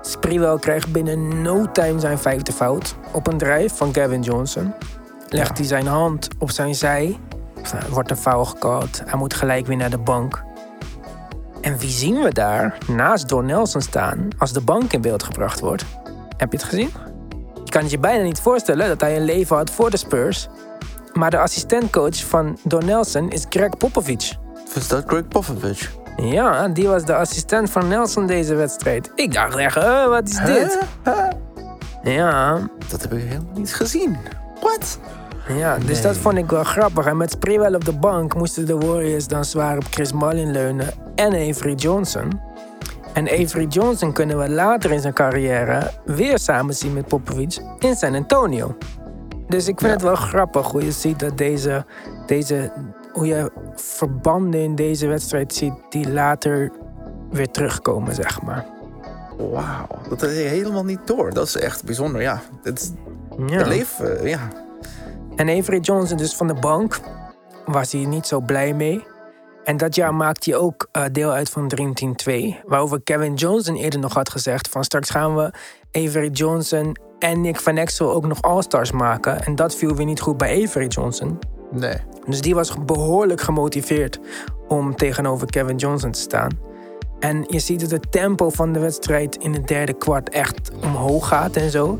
Sprewell 0.00 0.58
krijgt 0.58 0.92
binnen 0.92 1.42
no 1.42 1.70
time 1.72 2.00
zijn 2.00 2.18
vijfde 2.18 2.52
fout. 2.52 2.94
Op 3.12 3.26
een 3.26 3.38
drijf 3.38 3.76
van 3.76 3.94
Gavin 3.94 4.22
Johnson. 4.22 4.74
Legt 5.28 5.48
Ja. 5.48 5.54
hij 5.54 5.64
zijn 5.64 5.86
hand 5.86 6.28
op 6.38 6.50
zijn 6.50 6.74
zij. 6.74 7.18
Wordt 7.90 8.10
een 8.10 8.16
foul 8.16 8.44
gecallt. 8.44 9.02
Hij 9.04 9.18
moet 9.18 9.34
gelijk 9.34 9.66
weer 9.66 9.76
naar 9.76 9.90
de 9.90 9.98
bank. 9.98 10.42
En 11.60 11.78
wie 11.78 11.90
zien 11.90 12.22
we 12.22 12.32
daar 12.32 12.78
naast 12.88 13.28
Don 13.28 13.46
Nelson 13.46 13.80
staan 13.80 14.28
als 14.38 14.52
de 14.52 14.60
bank 14.60 14.92
in 14.92 15.00
beeld 15.00 15.22
gebracht 15.22 15.60
wordt? 15.60 15.84
Heb 16.36 16.52
je 16.52 16.58
het 16.58 16.66
gezien? 16.66 16.90
Je 17.64 17.70
kan 17.70 17.82
het 17.82 17.90
je 17.90 17.98
bijna 17.98 18.22
niet 18.24 18.40
voorstellen 18.40 18.88
dat 18.88 19.00
hij 19.00 19.16
een 19.16 19.24
leven 19.24 19.56
had 19.56 19.70
voor 19.70 19.90
de 19.90 19.96
Spurs. 19.96 20.48
Maar 21.12 21.30
de 21.30 21.38
assistentcoach 21.38 22.16
van 22.26 22.58
Don 22.62 22.84
Nelson 22.84 23.30
is 23.30 23.46
Greg 23.48 23.76
Popovich. 23.76 24.32
Was 24.74 24.88
dat 24.88 25.04
Greg 25.06 25.28
Popovich? 25.28 25.90
Ja, 26.16 26.68
die 26.68 26.88
was 26.88 27.04
de 27.04 27.14
assistent 27.14 27.70
van 27.70 27.88
Nelson 27.88 28.26
deze 28.26 28.54
wedstrijd. 28.54 29.12
Ik 29.14 29.32
dacht 29.32 29.56
echt, 29.56 29.74
wat 30.08 30.28
is 30.28 30.38
dit? 30.44 30.78
Ja, 32.02 32.58
Dat 32.88 33.02
heb 33.02 33.12
ik 33.12 33.22
helemaal 33.22 33.52
niet 33.54 33.74
gezien. 33.74 34.16
What? 34.60 34.98
Ja, 35.48 35.78
dus 35.78 36.02
dat 36.02 36.16
vond 36.16 36.36
ik 36.38 36.50
wel 36.50 36.64
grappig. 36.64 37.06
En 37.06 37.16
met 37.16 37.30
Sprewell 37.30 37.74
op 37.74 37.84
de 37.84 37.92
bank 37.98 38.34
moesten 38.34 38.66
de 38.66 38.78
Warriors 38.78 39.26
dan 39.26 39.44
zwaar 39.44 39.76
op 39.76 39.84
Chris 39.90 40.12
Mullin 40.12 40.50
leunen 40.50 40.88
en 41.14 41.26
Avery 41.48 41.74
Johnson. 41.74 42.40
En 43.14 43.28
Avery 43.28 43.66
Johnson 43.66 44.12
kunnen 44.12 44.38
we 44.38 44.48
later 44.50 44.90
in 44.92 45.00
zijn 45.00 45.12
carrière 45.12 45.90
weer 46.04 46.38
samen 46.38 46.74
zien 46.74 46.92
met 46.92 47.06
Popovich 47.06 47.58
in 47.78 47.94
San 47.96 48.14
Antonio. 48.14 48.76
Dus 49.48 49.68
ik 49.68 49.78
vind 49.80 49.92
het 49.92 50.02
wel 50.02 50.14
grappig 50.14 50.66
hoe 50.70 50.84
je 50.84 50.92
ziet 50.92 51.18
dat 51.18 51.38
deze, 51.38 51.84
deze, 52.26 52.72
hoe 53.12 53.26
je 53.26 53.50
verbanden 53.74 54.60
in 54.60 54.74
deze 54.74 55.06
wedstrijd 55.06 55.54
ziet 55.54 55.72
die 55.88 56.10
later 56.12 56.70
weer 57.30 57.50
terugkomen, 57.50 58.14
zeg 58.14 58.42
maar. 58.42 58.66
Wauw, 59.38 59.86
dat 60.08 60.22
ik 60.22 60.30
helemaal 60.30 60.84
niet 60.84 61.00
door. 61.06 61.32
Dat 61.34 61.46
is 61.46 61.56
echt 61.56 61.84
bijzonder, 61.84 62.20
ja. 62.22 62.40
Het, 62.62 62.80
is- 62.80 62.92
Ja. 63.46 63.56
het 63.58 63.66
leven, 63.66 64.28
ja. 64.28 64.38
En 65.40 65.48
Avery 65.48 65.78
Johnson 65.78 66.16
dus 66.16 66.34
van 66.34 66.46
de 66.46 66.54
bank 66.54 67.00
was 67.66 67.92
hij 67.92 68.04
niet 68.04 68.26
zo 68.26 68.40
blij 68.40 68.74
mee. 68.74 69.04
En 69.64 69.76
dat 69.76 69.94
jaar 69.94 70.14
maakte 70.14 70.50
hij 70.50 70.58
ook 70.58 70.88
eh, 70.92 71.04
deel 71.12 71.30
uit 71.30 71.50
van 71.50 71.68
Dream 71.68 71.94
Team 71.94 72.16
2. 72.16 72.60
Waarover 72.66 73.02
Kevin 73.02 73.34
Johnson 73.34 73.76
eerder 73.76 74.00
nog 74.00 74.14
had 74.14 74.30
gezegd... 74.30 74.68
van 74.68 74.84
straks 74.84 75.10
gaan 75.10 75.36
we 75.36 75.52
Avery 75.92 76.30
Johnson 76.30 76.96
en 77.18 77.40
Nick 77.40 77.60
Van 77.60 77.76
Exel 77.76 78.12
ook 78.12 78.26
nog 78.26 78.42
All-Stars 78.42 78.92
maken. 78.92 79.44
En 79.44 79.54
dat 79.54 79.76
viel 79.76 79.94
weer 79.94 80.06
niet 80.06 80.20
goed 80.20 80.36
bij 80.36 80.64
Avery 80.64 80.86
Johnson. 80.86 81.38
Nee. 81.70 81.96
Dus 82.26 82.40
die 82.40 82.54
was 82.54 82.74
behoorlijk 82.84 83.40
gemotiveerd 83.40 84.20
om 84.68 84.96
tegenover 84.96 85.46
Kevin 85.46 85.76
Johnson 85.76 86.10
te 86.10 86.20
staan. 86.20 86.69
En 87.20 87.44
je 87.48 87.58
ziet 87.58 87.80
dat 87.80 87.90
het 87.90 88.12
tempo 88.12 88.50
van 88.50 88.72
de 88.72 88.78
wedstrijd 88.78 89.36
in 89.36 89.52
het 89.52 89.68
derde 89.68 89.92
kwart 89.92 90.28
echt 90.28 90.70
omhoog 90.82 91.28
gaat 91.28 91.56
en 91.56 91.70
zo. 91.70 91.98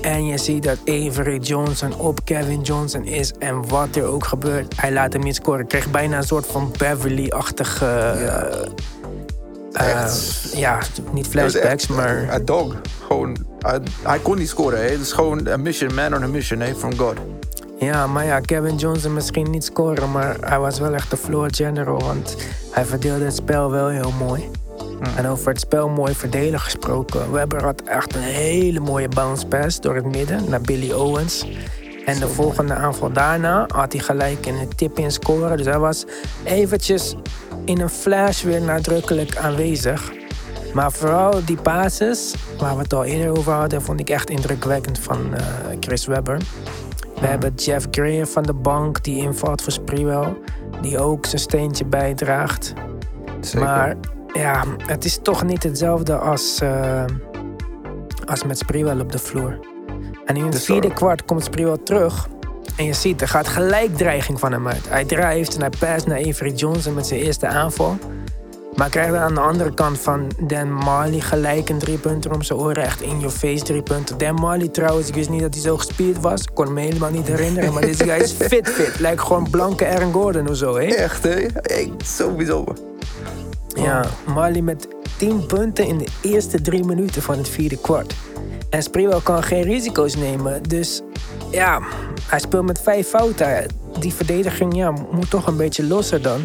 En 0.00 0.26
je 0.26 0.38
ziet 0.38 0.62
dat 0.62 0.78
Avery 0.84 1.38
Johnson 1.38 1.98
op 1.98 2.24
Kevin 2.24 2.60
Johnson 2.60 3.04
is. 3.04 3.32
En 3.38 3.68
wat 3.68 3.96
er 3.96 4.04
ook 4.04 4.24
gebeurt, 4.24 4.80
hij 4.80 4.92
laat 4.92 5.12
hem 5.12 5.22
niet 5.22 5.34
scoren. 5.34 5.66
Kreeg 5.66 5.90
bijna 5.90 6.16
een 6.16 6.22
soort 6.22 6.46
van 6.46 6.72
Beverly-achtige... 6.78 7.86
eh, 9.72 10.02
eh, 10.04 10.12
ja, 10.54 10.78
niet 11.12 11.26
flashbacks, 11.26 11.66
echt 11.66 11.88
maar... 11.88 12.34
Een 12.34 12.44
dog. 12.44 12.76
Gewoon, 13.06 13.36
hij, 14.02 14.18
kon 14.18 14.38
niet 14.38 14.48
scoren, 14.48 14.78
hè. 14.78 14.90
Het 14.90 15.00
is 15.00 15.12
gewoon 15.12 15.46
een 15.46 15.62
mission, 15.62 15.94
man 15.94 16.14
on 16.14 16.22
a 16.22 16.26
mission, 16.26 16.60
hè, 16.60 16.74
from 16.74 16.98
God. 16.98 17.16
Ja, 17.82 18.06
maar 18.06 18.24
ja, 18.24 18.40
Kevin 18.40 18.76
Johnson 18.76 19.14
misschien 19.14 19.50
niet 19.50 19.64
scoren, 19.64 20.10
maar 20.10 20.36
hij 20.40 20.58
was 20.58 20.78
wel 20.78 20.94
echt 20.94 21.10
de 21.10 21.16
floor 21.16 21.48
general. 21.50 22.00
Want 22.00 22.36
hij 22.70 22.84
verdeelde 22.84 23.24
het 23.24 23.34
spel 23.34 23.70
wel 23.70 23.88
heel 23.88 24.12
mooi. 24.18 24.50
En 25.16 25.26
over 25.26 25.48
het 25.48 25.60
spel 25.60 25.88
mooi 25.88 26.14
verdelen 26.14 26.60
gesproken. 26.60 27.32
Webber 27.32 27.64
had 27.64 27.82
echt 27.82 28.14
een 28.14 28.22
hele 28.22 28.80
mooie 28.80 29.08
bounce 29.08 29.46
pass 29.46 29.80
door 29.80 29.94
het 29.94 30.04
midden 30.04 30.50
naar 30.50 30.60
Billy 30.60 30.92
Owens. 30.92 31.46
En 32.04 32.18
de 32.18 32.28
volgende 32.28 32.74
aanval 32.74 33.12
daarna 33.12 33.66
had 33.74 33.92
hij 33.92 34.02
gelijk 34.02 34.46
in 34.46 34.54
een 34.54 34.74
tip 34.76 34.98
in 34.98 35.12
scoren. 35.12 35.56
Dus 35.56 35.66
hij 35.66 35.78
was 35.78 36.04
eventjes 36.44 37.16
in 37.64 37.80
een 37.80 37.88
flash 37.88 38.42
weer 38.42 38.62
nadrukkelijk 38.62 39.36
aanwezig. 39.36 40.12
Maar 40.74 40.92
vooral 40.92 41.44
die 41.44 41.56
passes, 41.56 42.34
waar 42.58 42.76
we 42.76 42.82
het 42.82 42.92
al 42.92 43.04
eerder 43.04 43.38
over 43.38 43.52
hadden, 43.52 43.82
vond 43.82 44.00
ik 44.00 44.10
echt 44.10 44.30
indrukwekkend 44.30 44.98
van 44.98 45.34
eh, 45.34 45.44
Chris 45.80 46.06
Webber. 46.06 46.38
We 47.22 47.28
hebben 47.28 47.54
Jeff 47.54 47.86
Greer 47.90 48.26
van 48.26 48.42
de 48.42 48.52
bank 48.52 49.04
die 49.04 49.16
invalt 49.16 49.62
voor 49.62 49.72
Sprewell. 49.72 50.36
Die 50.80 50.98
ook 50.98 51.26
zijn 51.26 51.40
steentje 51.40 51.84
bijdraagt. 51.84 52.72
Zeker. 53.40 53.60
Maar 53.60 53.96
ja, 54.32 54.64
het 54.86 55.04
is 55.04 55.18
toch 55.22 55.44
niet 55.44 55.62
hetzelfde 55.62 56.16
als, 56.16 56.60
eh, 56.60 57.04
als 58.24 58.44
met 58.44 58.58
Sprewell 58.58 59.00
op 59.00 59.12
de 59.12 59.18
vloer. 59.18 59.58
En 60.26 60.36
in 60.36 60.42
het 60.42 60.52
Dus 60.52 60.64
vierde 60.64 60.92
kwart 60.92 61.24
komt 61.24 61.44
Sprewell 61.44 61.78
terug. 61.84 62.28
En 62.76 62.84
je 62.84 62.92
ziet, 62.92 63.20
er 63.20 63.28
gaat 63.28 63.48
gelijk 63.48 63.96
dreiging 63.96 64.40
van 64.40 64.52
hem 64.52 64.68
uit. 64.68 64.88
Hij 64.88 65.04
drijft 65.04 65.54
en 65.54 65.60
hij 65.60 65.70
past 65.78 66.06
naar 66.06 66.18
Avery 66.18 66.52
Johnson 66.52 66.94
met 66.94 67.06
zijn 67.06 67.20
eerste 67.20 67.46
aanval. 67.46 67.98
Maar 68.76 68.90
krijgt 68.90 69.14
aan 69.14 69.34
de 69.34 69.40
andere 69.40 69.74
kant 69.74 69.98
van 69.98 70.30
Dan 70.38 70.72
Marley 70.72 71.20
gelijk 71.20 71.68
een 71.68 71.78
driepunter 71.78 72.32
om 72.32 72.42
zijn 72.42 72.58
oren. 72.58 72.82
Echt 72.82 73.00
in 73.00 73.18
your 73.18 73.30
face 73.30 73.64
driepunter. 73.64 74.18
Dan 74.18 74.34
Marley 74.34 74.68
trouwens, 74.68 75.08
ik 75.08 75.14
wist 75.14 75.30
niet 75.30 75.40
dat 75.40 75.54
hij 75.54 75.62
zo 75.62 75.76
gespierd 75.76 76.20
was. 76.20 76.42
Ik 76.42 76.50
kon 76.54 76.72
me 76.72 76.80
helemaal 76.80 77.10
niet 77.10 77.26
herinneren. 77.26 77.72
Maar 77.72 77.82
deze 77.82 78.04
guy 78.04 78.20
is 78.20 78.32
fit 78.48 78.68
fit. 78.68 78.98
Lijkt 78.98 79.20
gewoon 79.20 79.50
blanke 79.50 79.86
Aaron 79.86 80.12
Gordon 80.12 80.48
of 80.48 80.56
zo, 80.56 80.74
hè? 80.74 80.84
Echt, 80.84 81.22
hè? 81.22 81.46
Hey, 81.52 81.92
sowieso. 82.04 82.64
Ja, 83.74 84.04
Marley 84.26 84.62
met 84.62 84.88
10 85.16 85.46
punten 85.46 85.86
in 85.86 85.98
de 85.98 86.06
eerste 86.22 86.60
drie 86.60 86.84
minuten 86.84 87.22
van 87.22 87.38
het 87.38 87.48
vierde 87.48 87.78
kwart. 87.80 88.14
En 88.70 88.82
Sprewell 88.82 89.20
kan 89.22 89.42
geen 89.42 89.62
risico's 89.62 90.16
nemen. 90.16 90.62
Dus 90.62 91.02
ja, 91.50 91.80
hij 92.26 92.38
speelt 92.38 92.66
met 92.66 92.80
vijf 92.80 93.08
fouten. 93.08 93.66
Die 93.98 94.14
verdediging 94.14 94.76
ja, 94.76 94.90
moet 95.10 95.30
toch 95.30 95.46
een 95.46 95.56
beetje 95.56 95.86
losser 95.86 96.22
dan. 96.22 96.40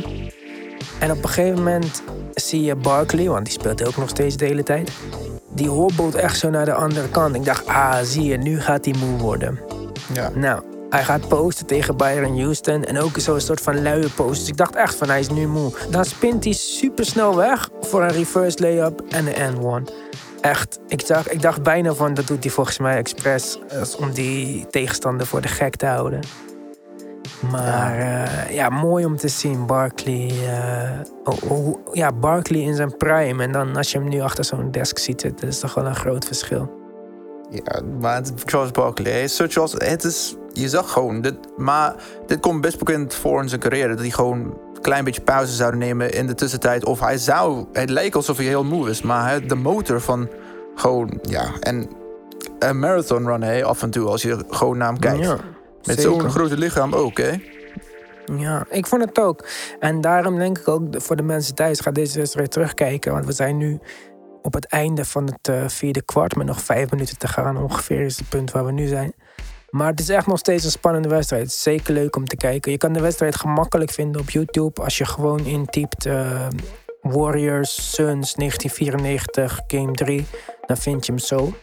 En 0.99 1.11
op 1.11 1.23
een 1.23 1.29
gegeven 1.29 1.57
moment 1.57 2.01
zie 2.33 2.63
je 2.63 2.75
Barkley, 2.75 3.27
want 3.29 3.45
die 3.45 3.53
speelt 3.53 3.87
ook 3.87 3.97
nog 3.97 4.09
steeds 4.09 4.37
de 4.37 4.45
hele 4.45 4.63
tijd. 4.63 4.91
Die 5.49 5.69
hobbelt 5.69 6.15
echt 6.15 6.39
zo 6.39 6.49
naar 6.49 6.65
de 6.65 6.73
andere 6.73 7.09
kant. 7.09 7.35
Ik 7.35 7.45
dacht, 7.45 7.65
ah, 7.67 7.97
zie 8.03 8.23
je, 8.23 8.37
nu 8.37 8.61
gaat 8.61 8.85
hij 8.85 8.93
moe 8.99 9.17
worden. 9.19 9.59
Ja. 10.13 10.31
Nou, 10.35 10.61
hij 10.89 11.03
gaat 11.03 11.27
posten 11.27 11.65
tegen 11.65 11.97
Byron 11.97 12.41
Houston. 12.41 12.83
En 12.83 12.99
ook 12.99 13.17
zo'n 13.17 13.39
soort 13.39 13.61
van 13.61 13.81
luie 13.81 14.09
post. 14.09 14.39
Dus 14.39 14.47
ik 14.49 14.57
dacht 14.57 14.75
echt 14.75 14.95
van 14.95 15.09
hij 15.09 15.19
is 15.19 15.29
nu 15.29 15.47
moe. 15.47 15.71
Dan 15.89 16.05
spint 16.05 16.43
hij 16.43 16.53
super 16.53 17.05
snel 17.05 17.35
weg 17.35 17.69
voor 17.81 18.01
een 18.03 18.11
reverse 18.11 18.59
layup 18.59 19.01
en 19.09 19.41
een 19.41 19.53
N1. 19.55 19.93
Echt, 20.41 20.79
ik 20.87 21.07
dacht, 21.07 21.31
ik 21.33 21.41
dacht 21.41 21.63
bijna 21.63 21.93
van 21.93 22.13
dat 22.13 22.27
doet 22.27 22.43
hij 22.43 22.51
volgens 22.53 22.77
mij 22.77 22.97
expres. 22.97 23.59
eh, 23.69 23.81
Om 23.99 24.11
die 24.11 24.67
tegenstander 24.69 25.27
voor 25.27 25.41
de 25.41 25.47
gek 25.47 25.75
te 25.75 25.85
houden. 25.85 26.19
Maar 27.51 27.99
ja. 27.99 28.49
ja. 28.49 28.69
mooi 28.69 29.05
om 29.05 29.17
te 29.17 29.27
zien. 29.27 29.65
Barkley. 29.65 30.31
Oh, 31.23 31.51
oh, 31.51 31.77
ja, 31.91 32.11
Barkley 32.11 32.61
in 32.61 32.75
zijn 32.75 32.97
prime. 32.97 33.43
En 33.43 33.51
dan 33.51 33.75
als 33.75 33.91
je 33.91 33.97
hem 33.97 34.09
nu 34.09 34.19
achter 34.19 34.45
zo'n 34.45 34.71
desk 34.71 34.97
ziet 34.97 35.21
dat 35.21 35.43
is 35.43 35.59
toch 35.59 35.73
wel 35.73 35.85
een 35.85 35.95
groot 35.95 36.25
verschil. 36.25 36.77
Ja, 37.49 37.81
maar 37.99 38.21
Charles 38.45 38.71
Barkley, 38.71 39.27
zoals 39.27 39.73
het 39.77 40.03
is, 40.03 40.35
je 40.51 40.69
zag 40.69 40.91
gewoon, 40.91 41.21
dit, 41.21 41.35
maar 41.57 41.95
dit 42.25 42.39
komt 42.39 42.61
best 42.61 42.77
bekend 42.77 43.13
voor 43.13 43.41
in 43.41 43.49
zijn 43.49 43.61
carrière, 43.61 43.87
dat 43.87 43.99
hij 43.99 44.09
gewoon 44.09 44.39
een 44.39 44.81
klein 44.81 45.03
beetje 45.03 45.21
pauze 45.21 45.53
zou 45.53 45.75
nemen 45.75 46.13
in 46.13 46.27
de 46.27 46.35
tussentijd. 46.35 46.85
Of 46.85 46.99
hij 46.99 47.17
zou, 47.17 47.65
het 47.73 47.89
leek 47.89 48.15
alsof 48.15 48.37
hij 48.37 48.45
heel 48.45 48.63
moe 48.63 48.89
is, 48.89 49.01
maar 49.01 49.47
de 49.47 49.55
motor 49.55 50.01
van 50.01 50.29
gewoon, 50.75 51.19
ja, 51.21 51.51
en 51.59 51.89
een 52.59 52.79
marathon 52.79 53.25
run 53.25 53.43
hè, 53.43 53.63
af 53.63 53.81
en 53.81 53.89
toe 53.89 54.07
als 54.07 54.21
je 54.21 54.43
gewoon 54.49 54.77
naar 54.77 54.87
hem 54.87 54.99
kijkt. 54.99 55.23
Ja, 55.23 55.37
Met 55.87 56.01
zo'n 56.01 56.29
grote 56.29 56.57
lichaam 56.57 56.93
ook, 56.93 57.17
hè? 57.17 57.33
Ja, 58.37 58.65
ik 58.69 58.87
vond 58.87 59.03
het 59.03 59.19
ook. 59.19 59.45
En 59.79 60.01
daarom 60.01 60.37
denk 60.37 60.57
ik 60.57 60.67
ook 60.67 60.83
voor 60.91 61.15
de 61.15 61.23
mensen 61.23 61.55
thuis, 61.55 61.79
ga 61.79 61.91
deze 61.91 62.17
wedstrijd 62.17 62.51
terugkijken. 62.51 63.11
Want 63.11 63.25
we 63.25 63.31
zijn 63.31 63.57
nu 63.57 63.79
op 64.41 64.53
het 64.53 64.65
einde 64.65 65.05
van 65.05 65.25
het 65.25 65.47
uh, 65.49 65.67
vierde 65.67 66.01
kwart, 66.01 66.35
met 66.35 66.45
nog 66.45 66.61
vijf 66.61 66.91
minuten 66.91 67.17
te 67.17 67.27
gaan 67.27 67.57
ongeveer, 67.57 68.01
is 68.01 68.17
het 68.17 68.29
punt 68.29 68.51
waar 68.51 68.65
we 68.65 68.71
nu 68.71 68.87
zijn. 68.87 69.13
Maar 69.69 69.87
het 69.87 69.99
is 69.99 70.09
echt 70.09 70.27
nog 70.27 70.37
steeds 70.37 70.63
een 70.63 70.71
spannende 70.71 71.09
wedstrijd. 71.09 71.51
Zeker 71.51 71.93
leuk 71.93 72.15
om 72.15 72.25
te 72.25 72.35
kijken. 72.35 72.71
Je 72.71 72.77
kan 72.77 72.93
de 72.93 73.01
wedstrijd 73.01 73.35
gemakkelijk 73.35 73.91
vinden 73.91 74.21
op 74.21 74.29
YouTube 74.29 74.81
als 74.81 74.97
je 74.97 75.05
gewoon 75.05 75.45
intypt 75.45 76.05
uh, 76.05 76.47
Warriors 77.01 77.93
Suns 77.93 78.33
1994 78.33 79.59
Game 79.67 79.91
3. 79.91 80.25
Dan 80.65 80.77
vind 80.77 81.05
je 81.05 81.11
hem 81.11 81.21
zo. 81.21 81.53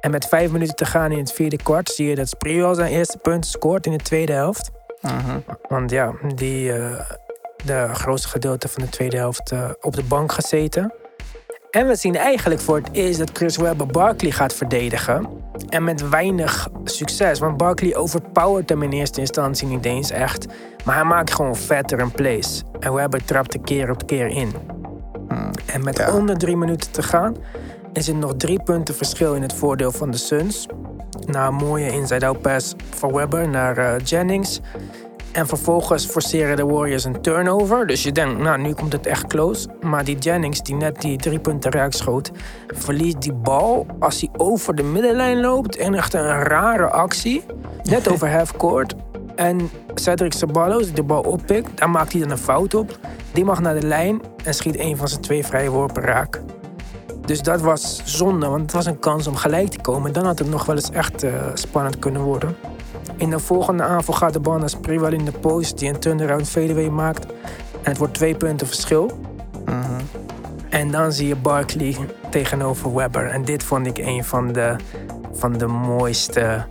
En 0.00 0.10
met 0.10 0.26
vijf 0.26 0.50
minuten 0.50 0.76
te 0.76 0.84
gaan 0.84 1.12
in 1.12 1.18
het 1.18 1.32
vierde 1.32 1.56
kwart 1.56 1.88
zie 1.88 2.08
je 2.08 2.14
dat 2.14 2.36
al 2.62 2.74
zijn 2.74 2.92
eerste 2.92 3.18
punten 3.18 3.50
scoort 3.50 3.86
in 3.86 3.92
de 3.92 4.04
tweede 4.04 4.32
helft. 4.32 4.70
Mhm. 5.00 5.38
Want 5.68 5.90
ja, 5.90 6.12
die 6.34 6.72
uh, 6.72 7.00
de 7.64 7.88
grootste 7.92 8.28
gedeelte 8.28 8.68
van 8.68 8.82
de 8.82 8.88
tweede 8.88 9.16
helft 9.16 9.52
op 9.80 9.94
de 9.94 10.02
bank 10.02 10.32
gezeten. 10.32 10.92
En 11.70 11.86
we 11.86 11.96
zien 11.96 12.16
eigenlijk 12.16 12.60
voor 12.60 12.76
het 12.76 12.88
eerst 12.92 13.18
dat 13.18 13.30
Chris 13.32 13.56
Webber 13.56 13.86
Barkley 13.86 14.30
gaat 14.30 14.54
verdedigen. 14.54 15.28
En 15.68 15.84
met 15.84 16.08
weinig 16.08 16.68
succes, 16.84 17.38
want 17.38 17.56
Barkley 17.56 17.96
overpowert 17.96 18.68
hem 18.68 18.82
in 18.82 18.92
eerste 18.92 19.20
instantie 19.20 19.66
niet 19.66 19.84
eens 19.84 20.10
echt. 20.10 20.46
Maar 20.84 20.94
hij 20.94 21.04
maakt 21.04 21.34
gewoon 21.34 21.56
vetter 21.56 22.10
plays. 22.10 22.62
En 22.80 22.92
Webber 22.92 23.24
trapt 23.24 23.60
keer 23.60 23.90
op 23.90 24.06
keer 24.06 24.26
in. 24.26 24.52
Hmm, 25.28 25.50
en 25.66 25.84
met 25.84 26.12
onder 26.12 26.38
drie 26.38 26.56
minuten 26.56 26.90
te 26.90 27.02
gaan, 27.02 27.36
is 27.92 28.06
het 28.06 28.16
nog 28.16 28.36
drie 28.36 28.62
punten 28.62 28.94
verschil 28.94 29.34
in 29.34 29.42
het 29.42 29.52
voordeel 29.52 29.92
van 29.92 30.10
de 30.10 30.16
Suns. 30.16 30.66
Na 31.26 31.46
een 31.46 31.54
mooie 31.54 31.92
inside-out 31.92 32.40
pass 32.40 32.74
van 32.90 33.12
Webber 33.12 33.48
naar 33.48 33.78
uh, 33.78 33.92
Jennings. 34.04 34.60
En 35.32 35.46
vervolgens 35.46 36.06
forceren 36.06 36.56
de 36.56 36.64
Warriors 36.64 37.04
een 37.04 37.20
turnover. 37.20 37.86
Dus 37.86 38.02
je 38.02 38.12
denkt, 38.12 38.38
nou, 38.38 38.60
nu 38.60 38.72
komt 38.72 38.92
het 38.92 39.06
echt 39.06 39.26
close. 39.26 39.68
Maar 39.80 40.04
die 40.04 40.18
Jennings, 40.18 40.62
die 40.62 40.74
net 40.74 41.00
die 41.00 41.16
drie 41.16 41.38
punten 41.38 41.70
raak 41.70 41.92
schoot... 41.92 42.30
verliest 42.66 43.20
die 43.20 43.32
bal 43.32 43.86
als 43.98 44.20
hij 44.20 44.28
over 44.36 44.74
de 44.74 44.82
middenlijn 44.82 45.40
loopt. 45.40 45.76
En 45.76 45.94
echt 45.94 46.14
een 46.14 46.42
rare 46.42 46.90
actie. 46.90 47.44
Net 47.82 48.08
over 48.12 48.30
half 48.32 48.56
court. 48.56 48.94
En 49.36 49.70
Cedric 49.94 50.32
Saballos, 50.32 50.84
die 50.84 50.94
de 50.94 51.02
bal 51.02 51.22
oppikt, 51.22 51.78
daar 51.78 51.90
maakt 51.90 52.12
hij 52.12 52.20
dan 52.20 52.30
een 52.30 52.38
fout 52.38 52.74
op. 52.74 52.98
Die 53.32 53.44
mag 53.44 53.60
naar 53.60 53.80
de 53.80 53.86
lijn 53.86 54.20
en 54.44 54.54
schiet 54.54 54.78
een 54.78 54.96
van 54.96 55.08
zijn 55.08 55.20
twee 55.20 55.46
vrije 55.46 55.70
worpen 55.70 56.02
raak. 56.02 56.40
Dus 57.28 57.42
dat 57.42 57.60
was 57.60 58.02
zonde, 58.04 58.48
want 58.48 58.62
het 58.62 58.72
was 58.72 58.86
een 58.86 58.98
kans 58.98 59.26
om 59.26 59.36
gelijk 59.36 59.68
te 59.68 59.80
komen. 59.80 60.12
Dan 60.12 60.24
had 60.24 60.38
het 60.38 60.50
nog 60.50 60.64
wel 60.64 60.76
eens 60.76 60.90
echt 60.90 61.24
uh, 61.24 61.30
spannend 61.54 61.98
kunnen 61.98 62.22
worden. 62.22 62.56
In 63.16 63.30
de 63.30 63.38
volgende 63.38 63.82
aanval 63.82 64.14
gaat 64.14 64.32
de 64.32 64.40
bal 64.40 64.58
naar 64.58 65.12
in 65.12 65.24
de 65.24 65.32
post, 65.32 65.78
die 65.78 65.88
een 65.88 65.98
turnaround 65.98 66.48
fadeaway 66.48 66.88
maakt. 66.88 67.26
En 67.82 67.90
het 67.90 67.98
wordt 67.98 68.14
twee 68.14 68.34
punten 68.34 68.66
verschil. 68.66 69.18
Mhm. 69.64 70.00
En 70.68 70.90
dan 70.90 71.12
zie 71.12 71.28
je 71.28 71.36
Barkley 71.36 71.96
tegenover 72.30 72.94
Webber. 72.94 73.26
En 73.26 73.44
dit 73.44 73.62
vond 73.62 73.86
ik 73.86 73.98
een 73.98 74.24
van 74.24 74.52
de, 74.52 74.76
van 75.32 75.52
de 75.52 75.66
mooiste. 75.66 76.66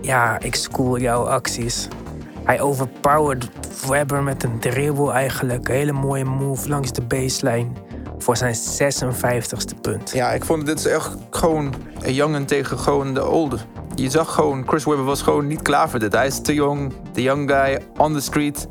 Ja, 0.00 0.40
ik 0.40 0.54
school 0.54 0.98
jouw 0.98 1.28
acties. 1.28 1.88
Hij 2.44 2.60
overpowered 2.60 3.48
Webber 3.88 4.22
met 4.22 4.42
een 4.42 4.58
dribble 4.58 5.12
eigenlijk. 5.12 5.68
Een 5.68 5.74
hele 5.74 5.92
mooie 5.92 6.24
move 6.24 6.68
langs 6.68 6.92
de 6.92 7.02
baseline. 7.02 7.68
Voor 8.22 8.36
zijn 8.36 8.54
56ste 8.54 9.80
punt. 9.80 10.10
Ja, 10.10 10.30
ik 10.30 10.44
vond 10.44 10.66
dit 10.66 10.86
echt 10.86 11.16
gewoon 11.30 11.74
jongen 12.04 12.46
tegen 12.46 12.78
gewoon 12.78 13.14
de 13.14 13.24
olde 13.24 13.58
je 14.00 14.10
zag 14.10 14.34
gewoon, 14.34 14.64
Chris 14.66 14.84
Webber 14.84 15.04
was 15.04 15.22
gewoon 15.22 15.46
niet 15.46 15.62
klaar 15.62 15.90
voor 15.90 15.98
dit. 15.98 16.12
Hij 16.12 16.26
is 16.26 16.40
te 16.40 16.54
jong, 16.54 16.92
de 17.12 17.22
young 17.22 17.50
guy, 17.50 17.82
on 17.96 18.12
the 18.12 18.20
street. 18.20 18.66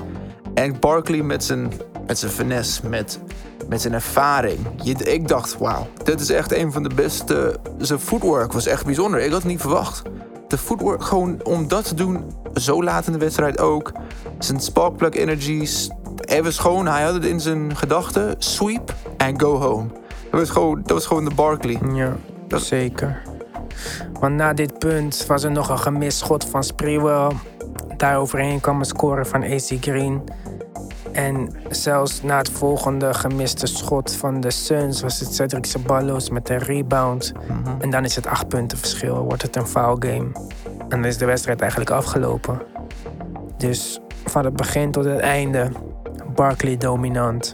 En 0.53 0.79
Barkley 0.79 1.21
met 1.21 1.43
zijn, 1.43 1.71
met 2.07 2.19
zijn 2.19 2.31
finesse, 2.31 2.87
met, 2.87 3.19
met 3.67 3.81
zijn 3.81 3.93
ervaring. 3.93 4.59
Je, 4.83 4.93
ik 4.93 5.27
dacht, 5.27 5.57
wauw, 5.57 5.87
dit 6.03 6.19
is 6.19 6.29
echt 6.29 6.53
een 6.53 6.71
van 6.71 6.83
de 6.83 6.93
beste... 6.95 7.59
Zijn 7.77 7.99
footwork 7.99 8.53
was 8.53 8.65
echt 8.65 8.85
bijzonder. 8.85 9.19
Ik 9.19 9.31
had 9.31 9.41
het 9.41 9.51
niet 9.51 9.61
verwacht. 9.61 10.01
De 10.47 10.57
footwork, 10.57 11.03
gewoon 11.03 11.39
om 11.43 11.67
dat 11.67 11.87
te 11.87 11.93
doen, 11.93 12.33
zo 12.53 12.83
laat 12.83 13.07
in 13.07 13.13
de 13.13 13.19
wedstrijd 13.19 13.59
ook. 13.59 13.91
Zijn 14.39 14.59
sparkplug 14.59 15.13
energies. 15.13 15.89
Even 16.25 16.53
schoon, 16.53 16.87
hij 16.87 17.03
had 17.03 17.13
het 17.13 17.25
in 17.25 17.39
zijn 17.39 17.75
gedachten. 17.75 18.35
Sweep 18.37 18.93
and 19.17 19.41
go 19.41 19.57
home. 19.57 19.87
Dat 20.31 20.39
was 20.39 20.49
gewoon, 20.49 20.81
dat 20.81 20.91
was 20.91 21.05
gewoon 21.05 21.25
de 21.25 21.35
Barkley. 21.35 21.79
Ja, 21.93 22.15
dat, 22.47 22.61
zeker. 22.61 23.21
Want 24.19 24.35
na 24.35 24.53
dit 24.53 24.79
punt 24.79 25.25
was 25.27 25.43
er 25.43 25.51
nog 25.51 25.69
een 25.69 25.79
gemist 25.79 26.17
schot 26.17 26.45
van 26.45 26.63
Sprewell. 26.63 27.31
Daaroverheen 27.97 28.59
kwam 28.59 28.79
een 28.79 28.85
score 28.85 29.25
van 29.25 29.43
AC 29.43 29.77
Green. 29.81 30.23
En 31.11 31.53
zelfs 31.69 32.21
na 32.21 32.37
het 32.37 32.49
volgende 32.49 33.13
gemiste 33.13 33.67
schot 33.67 34.15
van 34.15 34.39
de 34.39 34.51
Suns 34.51 35.01
was 35.01 35.19
het 35.19 35.35
Cedric 35.35 35.65
Sabalos 35.65 36.29
met 36.29 36.49
een 36.49 36.57
rebound. 36.57 37.33
Mhm. 37.47 37.81
En 37.81 37.89
dan 37.89 38.03
is 38.03 38.15
het 38.15 38.27
acht 38.27 38.47
punten 38.47 38.77
verschil, 38.77 39.23
wordt 39.23 39.41
het 39.41 39.55
een 39.55 39.67
foul 39.67 39.95
game. 39.99 40.31
En 40.79 40.89
dan 40.89 41.05
is 41.05 41.17
de 41.17 41.25
wedstrijd 41.25 41.61
eigenlijk 41.61 41.91
afgelopen. 41.91 42.61
Dus 43.57 43.99
van 44.25 44.45
het 44.45 44.55
begin 44.55 44.91
tot 44.91 45.05
het 45.05 45.19
einde, 45.19 45.71
Barkley 46.39 46.77
dominant. 46.77 47.53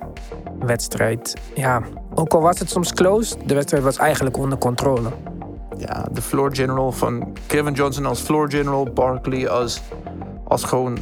Wedstrijd, 0.59 1.33
ja, 1.55 1.81
ook 2.13 2.33
al 2.33 2.41
was 2.41 2.59
het 2.59 2.69
soms 2.69 2.93
close, 2.93 3.35
de 3.45 3.53
wedstrijd 3.53 3.83
was 3.83 3.97
eigenlijk 3.97 4.37
onder 4.37 4.57
controle 4.57 5.09
ja, 5.77 6.05
de 6.11 6.21
floor 6.21 6.55
general 6.55 6.91
van 6.91 7.33
Kevin 7.47 7.73
Johnson 7.73 8.05
als 8.05 8.21
floor 8.21 8.51
general, 8.51 8.83
Barkley 8.93 9.49
als, 9.49 9.81
als 10.47 10.63
gewoon 10.63 10.97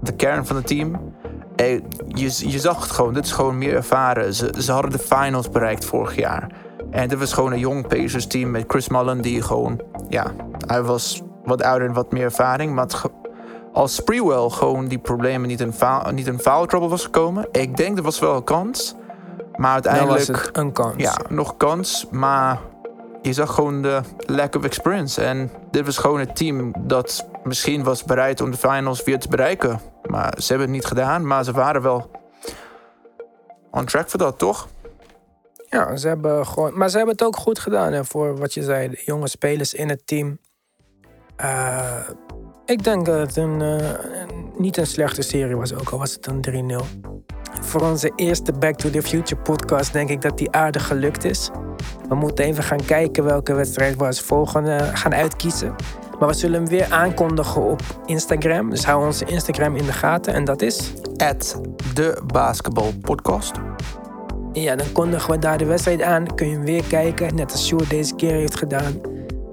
de 0.00 0.12
kern 0.12 0.46
van 0.46 0.56
het 0.56 0.66
team. 0.66 1.12
je, 2.08 2.50
je 2.50 2.58
zag 2.58 2.82
het 2.82 2.90
gewoon, 2.90 3.14
dit 3.14 3.24
is 3.24 3.32
gewoon 3.32 3.58
meer 3.58 3.74
ervaren. 3.74 4.34
Ze, 4.34 4.54
ze 4.58 4.72
hadden 4.72 4.90
de 4.90 4.98
finals 4.98 5.50
bereikt 5.50 5.84
vorig 5.84 6.16
jaar. 6.16 6.50
En 6.90 7.08
dit 7.08 7.18
was 7.18 7.32
gewoon 7.32 7.52
een 7.52 7.58
jong 7.58 7.86
Pacers 7.86 8.26
team 8.26 8.50
met 8.50 8.64
Chris 8.66 8.88
Mullen 8.88 9.20
die 9.20 9.42
gewoon, 9.42 9.80
ja, 10.08 10.32
hij 10.66 10.82
was 10.82 11.22
wat 11.44 11.62
ouder 11.62 11.88
en 11.88 11.94
wat 11.94 12.12
meer 12.12 12.24
ervaring. 12.24 12.74
Maar 12.74 12.86
als 13.72 13.94
Spreewell 13.94 14.48
gewoon 14.48 14.88
die 14.88 14.98
problemen 14.98 15.48
niet 15.48 15.60
in, 15.60 15.72
foul, 15.72 16.12
niet 16.12 16.26
in 16.26 16.38
foul 16.38 16.66
trouble 16.66 16.88
was 16.88 17.04
gekomen, 17.04 17.48
ik 17.52 17.76
denk 17.76 17.96
dat 17.96 18.04
was 18.04 18.18
wel 18.18 18.36
een 18.36 18.44
kans. 18.44 18.94
Maar 19.56 19.72
uiteindelijk. 19.72 20.26
was 20.26 20.26
het 20.26 20.56
een 20.56 20.72
kans. 20.72 20.94
Ja, 20.96 21.16
nog 21.28 21.56
kans. 21.56 22.06
Maar 22.10 22.60
je 23.22 23.32
zag 23.32 23.54
gewoon 23.54 23.82
de 23.82 24.00
lack 24.26 24.54
of 24.54 24.64
experience. 24.64 25.22
En 25.22 25.50
dit 25.70 25.84
was 25.84 25.96
gewoon 25.96 26.20
het 26.20 26.36
team 26.36 26.72
dat 26.78 27.26
misschien 27.44 27.84
was 27.84 28.04
bereid 28.04 28.40
om 28.40 28.50
de 28.50 28.56
finals 28.56 29.04
weer 29.04 29.18
te 29.18 29.28
bereiken. 29.28 29.80
Maar 30.06 30.34
ze 30.38 30.48
hebben 30.48 30.66
het 30.66 30.76
niet 30.76 30.86
gedaan, 30.86 31.26
maar 31.26 31.44
ze 31.44 31.52
waren 31.52 31.82
wel 31.82 32.10
on 33.70 33.84
track 33.84 34.08
voor 34.10 34.18
dat, 34.18 34.38
toch? 34.38 34.68
Ja, 35.68 35.96
ze 35.96 36.08
hebben 36.08 36.46
gewoon. 36.46 36.78
Maar 36.78 36.88
ze 36.88 36.96
hebben 36.96 37.14
het 37.14 37.24
ook 37.24 37.36
goed 37.36 37.58
gedaan. 37.58 37.92
En 37.92 38.06
voor 38.06 38.36
wat 38.36 38.54
je 38.54 38.62
zei, 38.62 38.88
de 38.88 39.02
jonge 39.04 39.28
spelers 39.28 39.74
in 39.74 39.88
het 39.88 40.06
team. 40.06 40.38
Uh, 41.40 42.08
ik 42.70 42.84
denk 42.84 43.06
dat 43.06 43.18
het 43.18 43.36
een, 43.36 43.60
uh, 43.62 43.76
niet 44.56 44.76
een 44.76 44.86
slechte 44.86 45.22
serie 45.22 45.56
was, 45.56 45.74
ook 45.74 45.88
al 45.88 45.98
was 45.98 46.12
het 46.12 46.26
een 46.26 46.40
3-0 46.40 47.08
voor 47.68 47.80
onze 47.80 48.12
eerste 48.16 48.52
Back 48.52 48.74
to 48.74 48.90
the 48.90 49.02
Future 49.02 49.40
podcast 49.42 49.92
denk 49.92 50.08
ik 50.08 50.22
dat 50.22 50.38
die 50.38 50.50
aardig 50.50 50.86
gelukt 50.86 51.24
is. 51.24 51.50
We 52.08 52.14
moeten 52.14 52.44
even 52.44 52.62
gaan 52.62 52.84
kijken 52.84 53.24
welke 53.24 53.54
wedstrijd 53.54 53.96
we 53.96 54.04
als 54.04 54.20
volgende 54.20 54.78
gaan 54.78 55.14
uitkiezen. 55.14 55.74
Maar 56.18 56.28
we 56.28 56.34
zullen 56.34 56.60
hem 56.60 56.68
weer 56.68 56.86
aankondigen 56.90 57.62
op 57.62 57.80
Instagram. 58.06 58.70
Dus 58.70 58.84
hou 58.84 59.06
onze 59.06 59.24
Instagram 59.24 59.76
in 59.76 59.84
de 59.84 59.92
gaten. 59.92 60.34
En 60.34 60.44
dat 60.44 60.62
is... 60.62 60.92
At 61.16 61.60
de 61.94 62.22
basketbalpodcast. 62.26 63.52
Ja, 64.52 64.76
dan 64.76 64.92
kondigen 64.92 65.30
we 65.30 65.38
daar 65.38 65.58
de 65.58 65.64
wedstrijd 65.64 66.02
aan. 66.02 66.34
Kun 66.34 66.48
je 66.48 66.54
hem 66.54 66.64
weer 66.64 66.84
kijken, 66.84 67.34
net 67.34 67.52
als 67.52 67.66
Sjoerd 67.66 67.90
deze 67.90 68.14
keer 68.14 68.34
heeft 68.34 68.56
gedaan. 68.56 69.00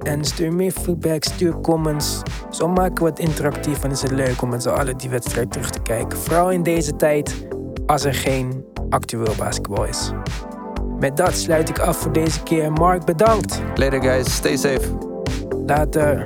En 0.06 0.24
stuur 0.24 0.54
meer 0.54 0.72
feedback, 0.72 1.24
stuur 1.24 1.62
comments. 1.62 2.22
Zo 2.50 2.68
maken 2.68 3.04
we 3.04 3.10
het 3.10 3.20
interactief 3.20 3.84
en 3.84 3.92
is 3.92 4.02
het 4.02 4.12
leuk 4.12 4.42
om 4.42 4.50
met 4.50 4.62
z'n 4.62 4.70
allen 4.70 4.98
die 4.98 5.10
wedstrijd 5.10 5.52
terug 5.52 5.70
te 5.70 5.82
kijken. 5.82 6.18
Vooral 6.18 6.52
in 6.52 6.64
deze 6.64 6.96
tijd 6.96 7.48
als 7.86 8.06
er 8.06 8.14
geen 8.14 8.66
actueel 8.90 9.34
basketbal 9.38 9.86
is. 9.86 10.12
Met 11.00 11.18
dat 11.18 11.34
sluit 11.34 11.70
ik 11.70 11.80
af 11.80 11.98
voor 11.98 12.12
deze 12.12 12.44
keer. 12.44 12.72
Mark, 12.72 13.06
bedankt. 13.06 13.62
Later 13.76 14.02
guys, 14.02 14.36
stay 14.36 14.56
safe. 14.58 14.98
Later. 15.66 16.24